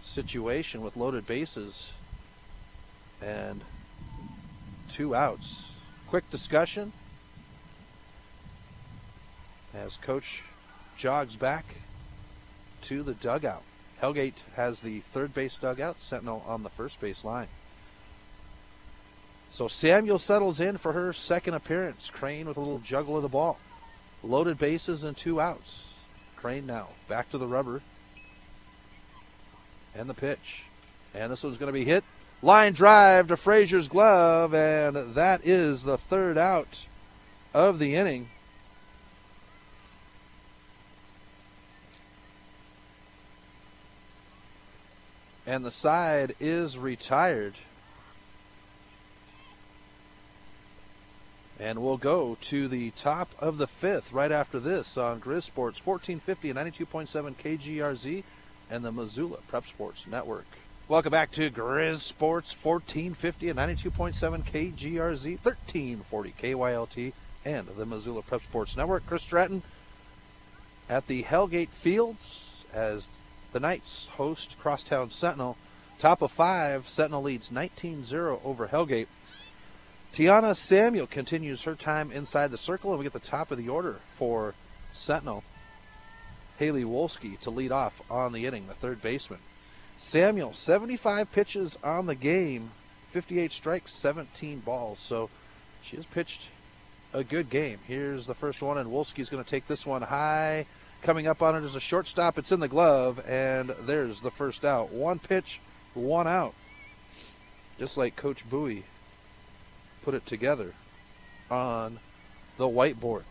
[0.05, 1.91] situation with loaded bases
[3.21, 3.63] and
[4.91, 5.71] two outs.
[6.07, 6.93] Quick discussion
[9.75, 10.43] as coach
[10.97, 11.65] jogs back
[12.83, 13.63] to the dugout.
[14.01, 17.49] Hellgate has the third base dugout, Sentinel on the first base line.
[19.51, 22.11] So Samuel settles in for her second appearance.
[22.13, 23.59] Crane with a little juggle of the ball.
[24.23, 25.93] Loaded bases and two outs.
[26.37, 27.81] Crane now back to the rubber.
[29.97, 30.65] And the pitch.
[31.15, 32.05] And this one's going to be hit.
[32.43, 36.81] Line drive to Frazier's glove, and that is the third out
[37.55, 38.29] of the inning.
[45.47, 47.55] And the side is retired.
[51.61, 55.85] And we'll go to the top of the fifth right after this on Grizz Sports
[55.85, 58.25] 1450 and 92.7 KGRZ
[58.71, 60.47] and the Missoula Prep Sports Network.
[60.87, 67.13] Welcome back to Grizz Sports 1450 and 92.7 KGRZ, 1340 KYLT,
[67.45, 69.07] and the Missoula Prep Sports Network.
[69.07, 69.63] Chris Stratton
[70.89, 73.09] at the Hellgate Fields as
[73.53, 75.57] the Knights host Crosstown Sentinel.
[75.99, 79.07] Top of five, Sentinel leads 19 0 over Hellgate.
[80.13, 83.69] Tiana Samuel continues her time inside the circle, and we get the top of the
[83.69, 84.55] order for
[84.93, 85.43] Sentinel.
[86.59, 89.41] Haley Wolski to lead off on the inning, the third baseman.
[89.99, 92.71] Samuel, 75 pitches on the game,
[93.11, 94.99] 58 strikes, 17 balls.
[94.99, 95.31] So
[95.83, 96.43] she has pitched
[97.13, 97.79] a good game.
[97.87, 100.67] Here's the first one, and Wolski's going to take this one high.
[101.03, 102.39] Coming up on it is a shortstop.
[102.39, 104.91] It's in the glove, and there's the first out.
[104.91, 105.61] One pitch,
[105.95, 106.55] one out.
[107.79, 108.85] Just like Coach Bowie
[110.03, 110.73] put it together
[111.51, 111.99] on
[112.57, 113.23] the whiteboard.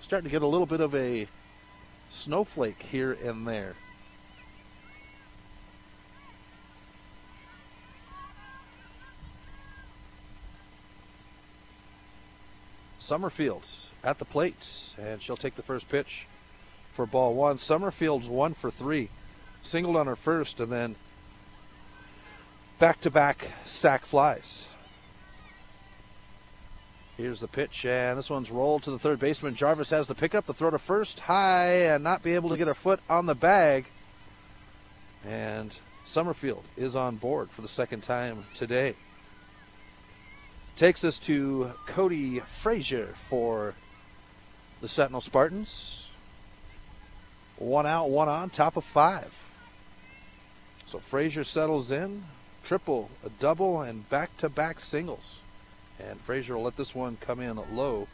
[0.00, 1.26] Starting to get a little bit of a
[2.10, 3.74] snowflake here and there.
[12.98, 13.62] Summerfield
[14.04, 14.54] at the plate,
[14.98, 16.26] and she'll take the first pitch
[16.92, 17.56] for ball one.
[17.56, 19.08] Summerfield's one for three,
[19.62, 20.94] singled on her first, and then
[22.78, 24.67] back to back sac flies.
[27.18, 29.56] Here's the pitch, and this one's rolled to the third baseman.
[29.56, 32.68] Jarvis has the pickup, the throw to first, high, and not be able to get
[32.68, 33.86] a foot on the bag.
[35.26, 35.74] And
[36.06, 38.94] Summerfield is on board for the second time today.
[40.76, 43.74] Takes us to Cody Frazier for
[44.80, 46.06] the Sentinel Spartans.
[47.56, 49.34] One out, one on, top of five.
[50.86, 52.22] So Frazier settles in,
[52.62, 55.37] triple, a double, and back to back singles.
[56.00, 58.06] And Frazier will let this one come in low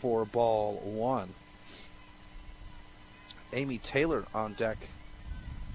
[0.00, 1.34] for ball one.
[3.52, 4.78] Amy Taylor on deck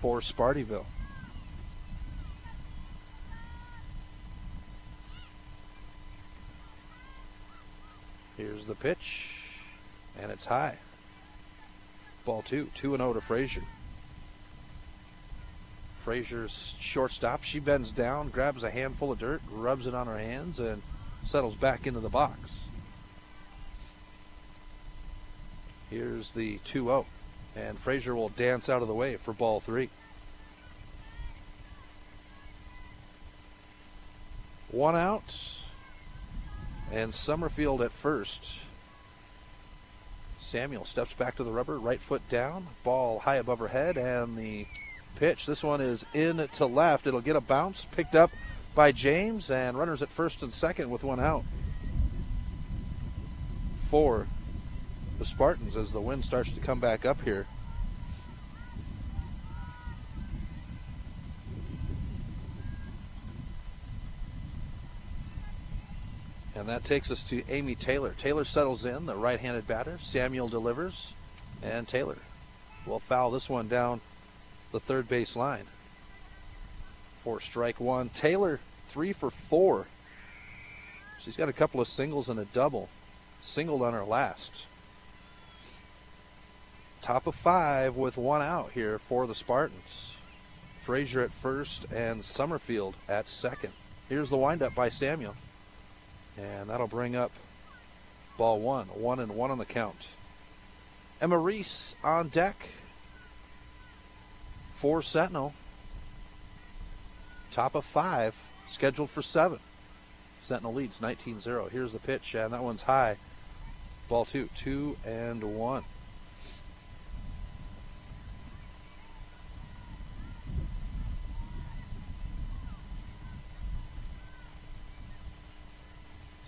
[0.01, 0.85] for Spartyville.
[8.37, 9.29] Here's the pitch,
[10.19, 10.77] and it's high.
[12.25, 13.63] Ball two, 2 and 0 to Frazier.
[16.03, 17.43] Frazier's shortstop.
[17.43, 20.81] She bends down, grabs a handful of dirt, rubs it on her hands, and
[21.25, 22.59] settles back into the box.
[25.89, 27.05] Here's the 2 0.
[27.55, 29.89] And Frazier will dance out of the way for ball three.
[34.71, 35.55] One out.
[36.91, 38.55] And Summerfield at first.
[40.39, 44.37] Samuel steps back to the rubber, right foot down, ball high above her head, and
[44.37, 44.67] the
[45.15, 45.45] pitch.
[45.45, 47.07] This one is in to left.
[47.07, 48.31] It'll get a bounce, picked up
[48.75, 51.45] by James, and runners at first and second with one out
[53.89, 54.27] for
[55.17, 57.47] the Spartans as the wind starts to come back up here.
[66.53, 68.15] And that takes us to Amy Taylor.
[68.19, 69.97] Taylor settles in, the right handed batter.
[70.01, 71.13] Samuel delivers,
[71.61, 72.17] and Taylor
[72.85, 74.01] will foul this one down
[74.71, 75.65] the third base line
[77.25, 78.09] for strike one.
[78.09, 79.87] Taylor, three for four.
[81.19, 82.87] She's got a couple of singles and a double.
[83.41, 84.51] Singled on her last.
[87.01, 90.11] Top of five with one out here for the Spartans.
[90.83, 93.73] Frazier at first and Summerfield at second.
[94.07, 95.35] Here's the windup by Samuel.
[96.37, 97.31] And that'll bring up
[98.37, 98.85] ball one.
[98.87, 100.07] One and one on the count.
[101.19, 102.67] Emma Reese on deck
[104.75, 105.53] for Sentinel.
[107.51, 108.35] Top of five,
[108.67, 109.59] scheduled for seven.
[110.41, 111.69] Sentinel leads 19 0.
[111.71, 113.17] Here's the pitch, and that one's high.
[114.07, 115.83] Ball two, two and one.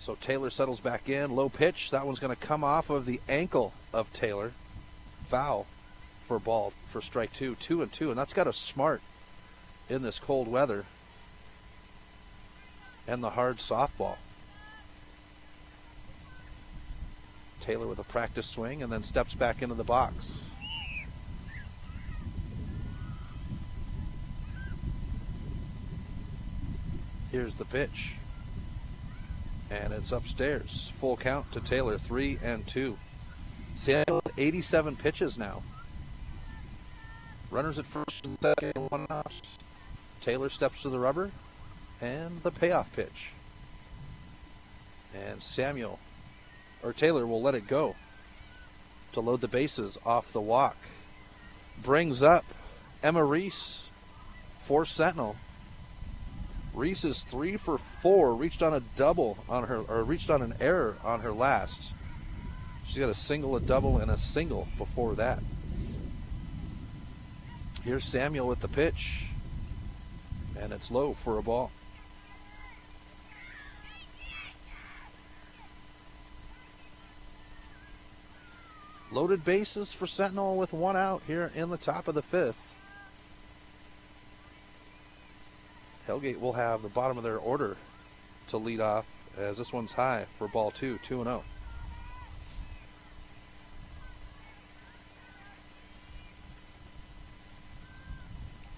[0.08, 1.36] So Taylor settles back in.
[1.36, 1.90] Low pitch.
[1.90, 4.52] That one's going to come off of the ankle of Taylor.
[5.26, 5.66] Foul
[6.26, 7.56] for ball for strike two.
[7.56, 8.08] Two and two.
[8.08, 9.02] And that's got a smart
[9.88, 10.84] in this cold weather
[13.06, 14.16] and the hard softball.
[17.60, 20.40] Taylor with a practice swing and then steps back into the box.
[27.30, 28.14] Here's the pitch.
[29.70, 30.92] And it's upstairs.
[30.98, 32.96] Full count to Taylor, three and two.
[33.76, 35.62] Samuel, 87 pitches now.
[37.50, 39.32] Runners at first and second, one out.
[40.22, 41.30] Taylor steps to the rubber,
[42.00, 43.30] and the payoff pitch.
[45.14, 45.98] And Samuel,
[46.82, 47.96] or Taylor, will let it go
[49.12, 50.76] to load the bases off the walk.
[51.82, 52.44] Brings up
[53.02, 53.84] Emma Reese
[54.62, 55.36] for Sentinel.
[56.74, 58.34] Reese is three for four.
[58.34, 61.90] Reached on a double on her, or reached on an error on her last.
[62.86, 65.40] She's got a single, a double, and a single before that.
[67.82, 69.27] Here's Samuel with the pitch,
[70.60, 71.70] and it's low for a ball.
[79.10, 82.74] Loaded bases for Sentinel with one out here in the top of the fifth.
[86.06, 87.76] Hellgate will have the bottom of their order
[88.48, 89.06] to lead off
[89.38, 91.44] as this one's high for ball two, 2 and 0.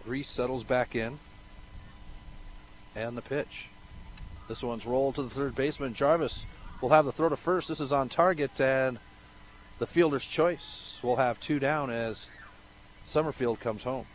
[0.06, 1.18] Reese settles back in.
[2.96, 3.66] And the pitch.
[4.48, 5.94] This one's rolled to the third baseman.
[5.94, 6.44] Jarvis
[6.80, 7.68] will have the throw to first.
[7.68, 8.98] This is on target, and
[9.78, 12.26] the fielder's choice will have two down as
[13.06, 14.06] Summerfield comes home.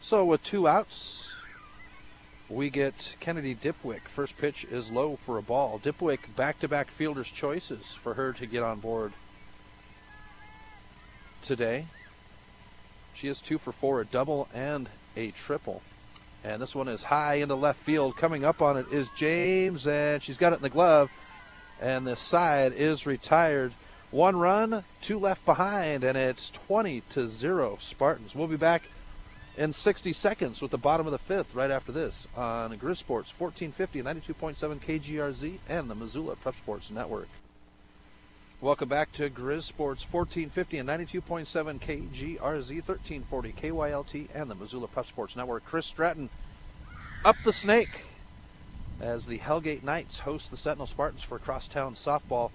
[0.00, 1.17] So with two outs,
[2.48, 4.02] we get Kennedy Dipwick.
[4.08, 5.78] First pitch is low for a ball.
[5.78, 9.12] Dipwick back-to-back fielder's choices for her to get on board
[11.42, 11.86] today.
[13.14, 15.82] She is two for four, a double and a triple.
[16.44, 18.16] And this one is high into left field.
[18.16, 21.10] Coming up on it is James, and she's got it in the glove.
[21.80, 23.72] And the side is retired.
[24.10, 28.34] One run, two left behind, and it's 20 to 0 Spartans.
[28.34, 28.84] We'll be back
[29.58, 33.32] in 60 seconds with the bottom of the fifth right after this on Grizz Sports
[33.36, 37.26] 1450 92.7 KGRZ and the Missoula Prep Sports Network.
[38.60, 45.06] Welcome back to Grizz Sports 1450 and 92.7 KGRZ 1340 KYLT and the Missoula Prep
[45.06, 45.64] Sports Network.
[45.64, 46.30] Chris Stratton
[47.24, 48.04] up the snake
[49.00, 52.52] as the Hellgate Knights host the Sentinel Spartans for crosstown softball.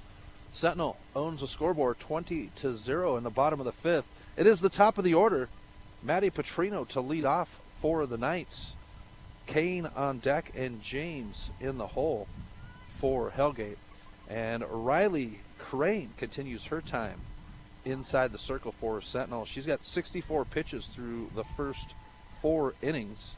[0.54, 4.06] Sentinel owns the scoreboard 20 to 0 in the bottom of the fifth.
[4.38, 5.50] It is the top of the order
[6.04, 8.74] Maddie Petrino to lead off for the Knights.
[9.46, 12.28] Kane on deck and James in the hole
[13.00, 13.78] for Hellgate.
[14.30, 17.20] And Riley Crane continues her time
[17.86, 19.46] inside the circle for Sentinel.
[19.46, 21.88] She's got 64 pitches through the first
[22.42, 23.36] four innings,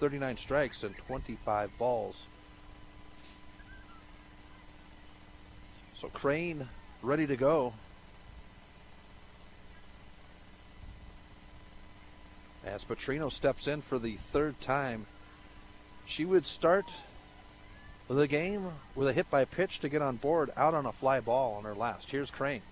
[0.00, 2.22] 39 strikes, and 25 balls.
[6.00, 6.68] So Crane
[7.02, 7.74] ready to go
[12.64, 15.06] As Petrino steps in for the third time,
[16.06, 16.86] she would start
[18.08, 21.20] the game with a hit by pitch to get on board out on a fly
[21.20, 22.10] ball on her last.
[22.10, 22.62] Here's Crane.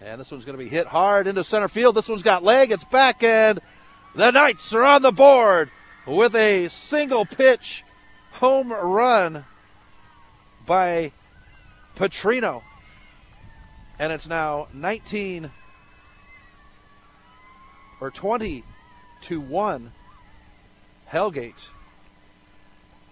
[0.00, 1.94] And this one's going to be hit hard into center field.
[1.94, 2.70] This one's got leg.
[2.70, 3.60] It's back, and
[4.14, 5.70] the Knights are on the board
[6.06, 7.82] with a single pitch
[8.32, 9.44] home run
[10.66, 11.12] by
[11.96, 12.62] Petrino.
[13.98, 15.50] And it's now 19
[18.00, 18.62] or 20
[19.22, 19.92] to 1
[21.10, 21.68] Hellgate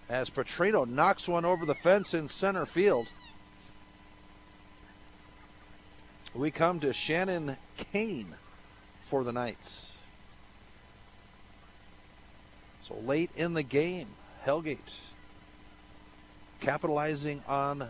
[0.09, 3.09] as Petrino knocks one over the fence in center field.
[6.35, 8.35] We come to Shannon Kane
[9.09, 9.93] for the Knights.
[12.83, 14.09] So late in the game,
[14.45, 14.79] Hellgate
[16.61, 17.89] capitalizing on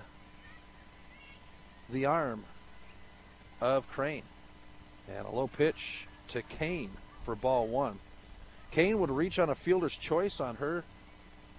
[1.90, 2.44] the arm
[3.60, 4.22] of Crane.
[5.08, 6.90] And a low pitch to Kane
[7.24, 7.98] for ball one.
[8.70, 10.84] Kane would reach on a fielder's choice on her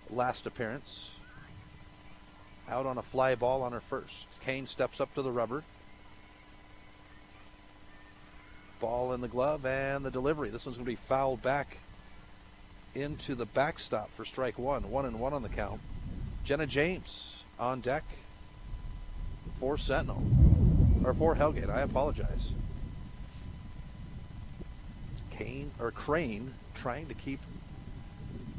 [0.10, 1.10] last appearance.
[2.70, 4.26] Out on a fly ball on her first.
[4.44, 5.64] Kane steps up to the rubber.
[8.80, 10.50] Ball in the glove and the delivery.
[10.50, 11.78] This one's going to be fouled back
[12.94, 14.90] into the backstop for strike one.
[14.90, 15.80] One and one on the count.
[16.44, 18.04] Jenna James on deck
[19.60, 20.24] for Sentinel.
[21.04, 21.70] Or for Hellgate.
[21.70, 22.52] I apologize.
[25.38, 27.40] Kane or Crane trying to keep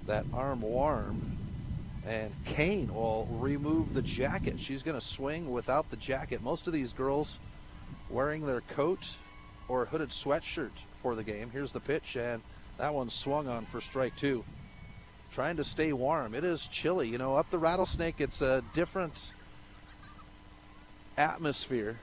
[0.07, 1.39] that arm warm.
[2.07, 4.61] And Kane will remove the jacket.
[4.61, 6.43] She's going to swing without the jacket.
[6.43, 7.39] Most of these girls
[8.09, 9.01] wearing their coat
[9.69, 10.70] or hooded sweatshirt
[11.03, 11.51] for the game.
[11.51, 12.43] Here's the pitch, and
[12.78, 14.44] that one swung on for strike two.
[15.32, 16.35] Trying to stay warm.
[16.35, 17.09] It is chilly.
[17.09, 19.32] You know, up the rattlesnake, it's a different
[21.19, 21.98] atmosphere.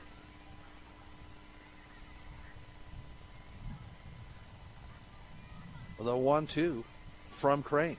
[6.04, 6.84] The one two
[7.32, 7.96] from Crane.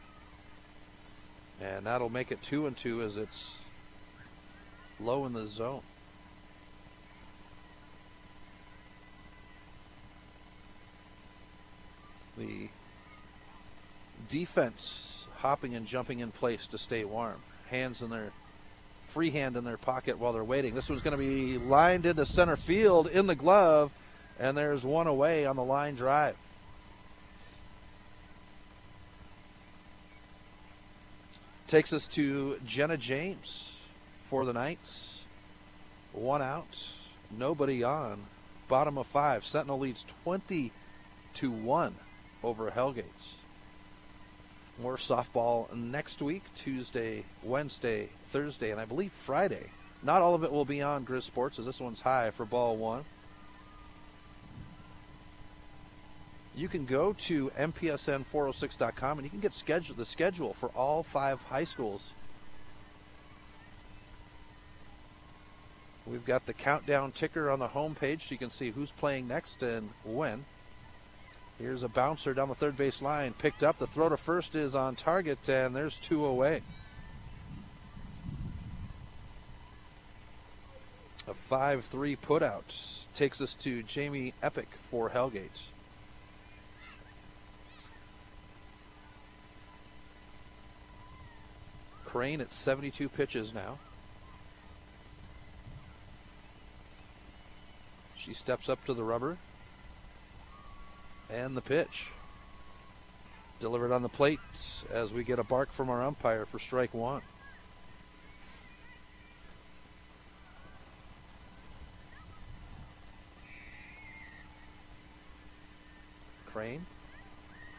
[1.63, 3.57] And that'll make it two and two as it's
[5.01, 5.81] low in the zone.
[12.37, 12.69] The
[14.31, 17.37] defense hopping and jumping in place to stay warm.
[17.71, 18.33] Hands in their
[19.09, 20.75] free hand in their pocket while they're waiting.
[20.75, 23.93] This one's going to be lined into center field in the glove,
[24.39, 26.37] and there's one away on the line drive.
[31.75, 33.73] Takes us to Jenna James
[34.31, 35.25] for the Knights.
[36.13, 36.87] One out,
[37.37, 38.27] nobody on.
[38.69, 39.45] Bottom of five.
[39.45, 40.71] Sentinel leads 20
[41.35, 41.97] to 1
[42.45, 43.03] over Hellgates.
[44.81, 49.67] More softball next week, Tuesday, Wednesday, Thursday, and I believe Friday.
[50.01, 52.77] Not all of it will be on Grizz Sports, as this one's high for ball
[52.77, 53.05] one.
[56.57, 61.43] You can go to mpsn406.com and you can get schedule, the schedule for all five
[61.43, 62.13] high schools.
[66.07, 69.27] We've got the countdown ticker on the home page so you can see who's playing
[69.27, 70.45] next and when.
[71.59, 73.33] Here's a bouncer down the third base line.
[73.33, 73.79] Picked up.
[73.79, 76.63] The throw to first is on target, and there's two away.
[81.27, 85.74] A 5 3 putout takes us to Jamie Epic for Hellgate.
[92.15, 93.77] Crane at 72 pitches now.
[98.17, 99.37] She steps up to the rubber
[101.29, 102.07] and the pitch.
[103.59, 104.39] Delivered on the plate
[104.93, 107.21] as we get a bark from our umpire for strike one.
[116.53, 116.87] Crane,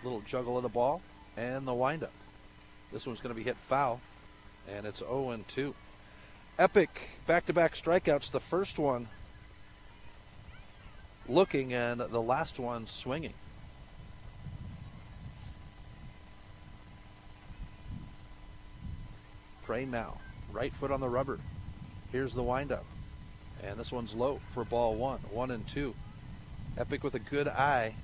[0.04, 1.02] little juggle of the ball,
[1.38, 2.12] and the windup.
[2.92, 4.02] This one's going to be hit foul,
[4.74, 5.76] and it's 0 2.
[6.58, 6.90] Epic
[7.28, 8.32] back to back strikeouts.
[8.32, 9.08] The first one
[11.28, 13.34] looking and the last one swinging.
[19.66, 20.20] Crane now.
[20.52, 21.40] Right foot on the rubber.
[22.12, 22.86] Here's the windup.
[23.64, 25.20] And this one's low for ball one.
[25.32, 25.96] One and two.
[26.78, 27.96] Epic with a good eye.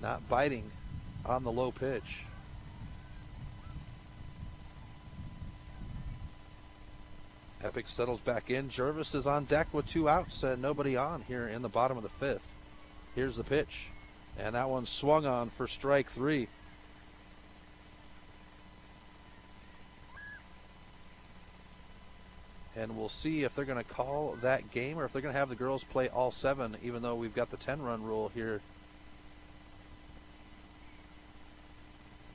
[0.00, 0.70] Not biting
[1.24, 2.24] on the low pitch.
[7.62, 8.70] Epic settles back in.
[8.70, 12.04] Jarvis is on deck with two outs and nobody on here in the bottom of
[12.04, 12.46] the fifth.
[13.16, 13.86] Here's the pitch.
[14.38, 16.46] And that one swung on for strike three.
[22.76, 25.38] And we'll see if they're going to call that game or if they're going to
[25.38, 28.60] have the girls play all seven, even though we've got the 10 run rule here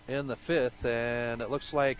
[0.10, 0.84] in the fifth.
[0.84, 1.98] And it looks like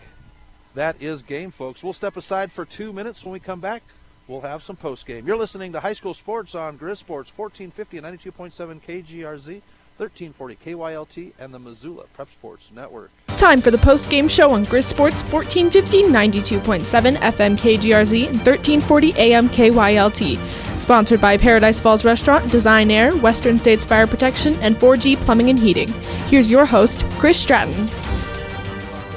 [0.74, 1.82] that is game, folks.
[1.82, 3.24] We'll step aside for two minutes.
[3.24, 3.82] When we come back,
[4.28, 5.26] we'll have some post game.
[5.26, 9.62] You're listening to High School Sports on Grizz Sports 1450 and 92.7 KGRZ.
[9.96, 13.12] 1340 KYLT and the Missoula Prep Sports Network.
[13.36, 19.14] Time for the post game show on Grizz Sports 1450 92.7 FM KGRZ and 1340
[19.16, 20.80] AM KYLT.
[20.80, 25.58] Sponsored by Paradise Falls Restaurant, Design Air, Western States Fire Protection, and 4G Plumbing and
[25.58, 25.92] Heating.
[26.26, 27.88] Here's your host, Chris Stratton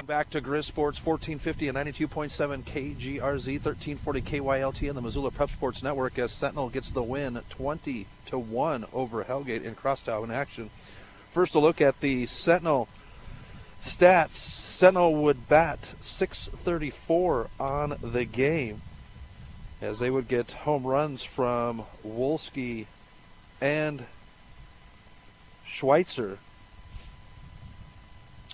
[0.08, 5.84] back to Grizz Sports 1450 and 92.7 KGRZ 1340 KYLT and the Missoula Prep Sports
[5.84, 10.70] Network as Sentinel gets the win 20 to 1 over Hellgate in crosstown in action.
[11.34, 12.88] First a look at the Sentinel
[13.84, 14.36] stats.
[14.36, 18.82] Sentinel would bat 634 on the game
[19.82, 22.86] as they would get home runs from Wolski
[23.60, 24.06] and
[25.68, 26.38] Schweitzer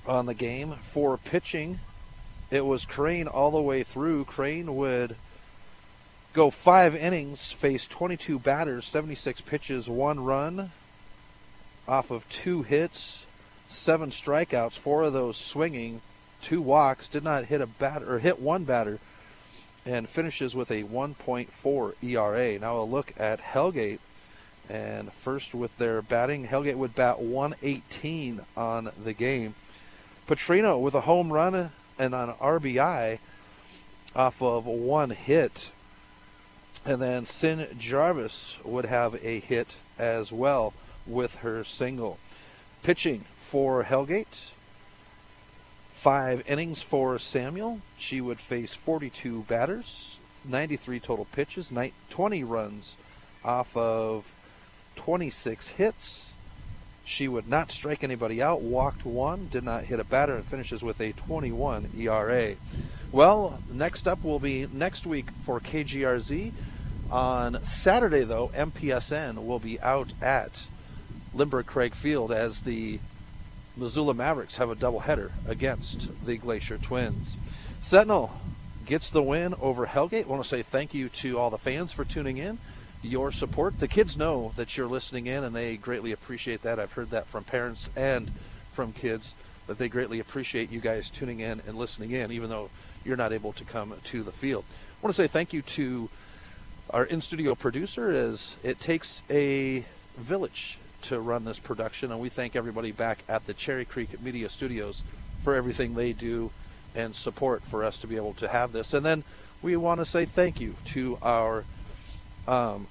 [0.05, 0.73] on the game.
[0.91, 1.79] For pitching,
[2.51, 4.25] it was Crane all the way through.
[4.25, 5.15] Crane would
[6.33, 10.71] go five innings, face 22 batters, 76 pitches, one run
[11.87, 13.25] off of two hits,
[13.67, 16.01] seven strikeouts, four of those swinging,
[16.41, 18.99] two walks, did not hit a batter or hit one batter,
[19.85, 22.59] and finishes with a 1.4 ERA.
[22.59, 23.99] Now a look at Hellgate.
[24.69, 29.55] And first with their batting, Hellgate would bat 118 on the game.
[30.27, 33.19] Petrino with a home run and an RBI
[34.15, 35.69] off of one hit.
[36.85, 40.73] And then Sin Jarvis would have a hit as well
[41.05, 42.17] with her single.
[42.83, 44.51] Pitching for Hellgate,
[45.93, 47.79] five innings for Samuel.
[47.97, 51.71] She would face 42 batters, 93 total pitches,
[52.09, 52.95] 20 runs
[53.45, 54.25] off of
[54.95, 56.32] 26 hits.
[57.05, 60.81] She would not strike anybody out, walked one, did not hit a batter, and finishes
[60.81, 62.55] with a 21 ERA.
[63.11, 66.51] Well, next up will be next week for KGRZ.
[67.11, 70.67] On Saturday, though, MPSN will be out at
[71.35, 72.99] Lindborg-Cregg Field as the
[73.75, 77.37] Missoula Mavericks have a doubleheader against the Glacier Twins.
[77.81, 78.39] Sentinel
[78.85, 80.25] gets the win over Hellgate.
[80.25, 82.59] I want to say thank you to all the fans for tuning in,
[83.03, 83.79] your support.
[83.79, 86.79] The kids know that you're listening in, and they greatly appreciate that.
[86.79, 88.31] I've heard that from parents and
[88.73, 89.35] from kids
[89.67, 92.69] that they greatly appreciate you guys tuning in and listening in, even though
[93.05, 94.65] you're not able to come to the field.
[94.69, 96.09] I want to say thank you to
[96.89, 99.85] our in studio producer, as it takes a
[100.17, 104.49] village to run this production, and we thank everybody back at the Cherry Creek Media
[104.49, 105.03] Studios
[105.43, 106.51] for everything they do
[106.95, 108.93] and support for us to be able to have this.
[108.93, 109.23] And then
[109.61, 111.65] we want to say thank you to our
[112.47, 112.87] um,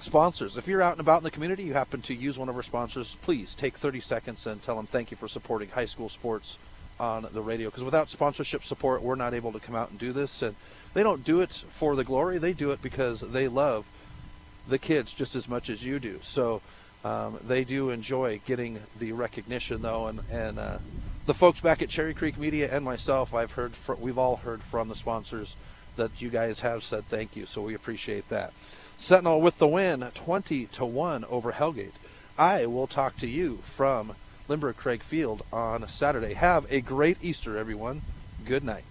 [0.00, 0.56] sponsors.
[0.56, 2.62] If you're out and about in the community, you happen to use one of our
[2.62, 6.58] sponsors, please take 30 seconds and tell them thank you for supporting high school sports
[7.00, 7.68] on the radio.
[7.68, 10.42] Because without sponsorship support, we're not able to come out and do this.
[10.42, 10.56] And
[10.94, 13.86] they don't do it for the glory; they do it because they love
[14.68, 16.20] the kids just as much as you do.
[16.22, 16.60] So
[17.04, 20.78] um, they do enjoy getting the recognition, though, and and uh,
[21.28, 24.62] the folks back at Cherry Creek Media and myself, I've heard, fr- we've all heard
[24.62, 25.56] from the sponsors
[25.96, 28.54] that you guys have said thank you, so we appreciate that.
[29.00, 31.92] Sentinel with the win, 20 to one over Hellgate.
[32.36, 34.16] I will talk to you from
[34.48, 36.34] Lindborg-Cregg Field on Saturday.
[36.34, 38.02] Have a great Easter, everyone.
[38.44, 38.84] Good night.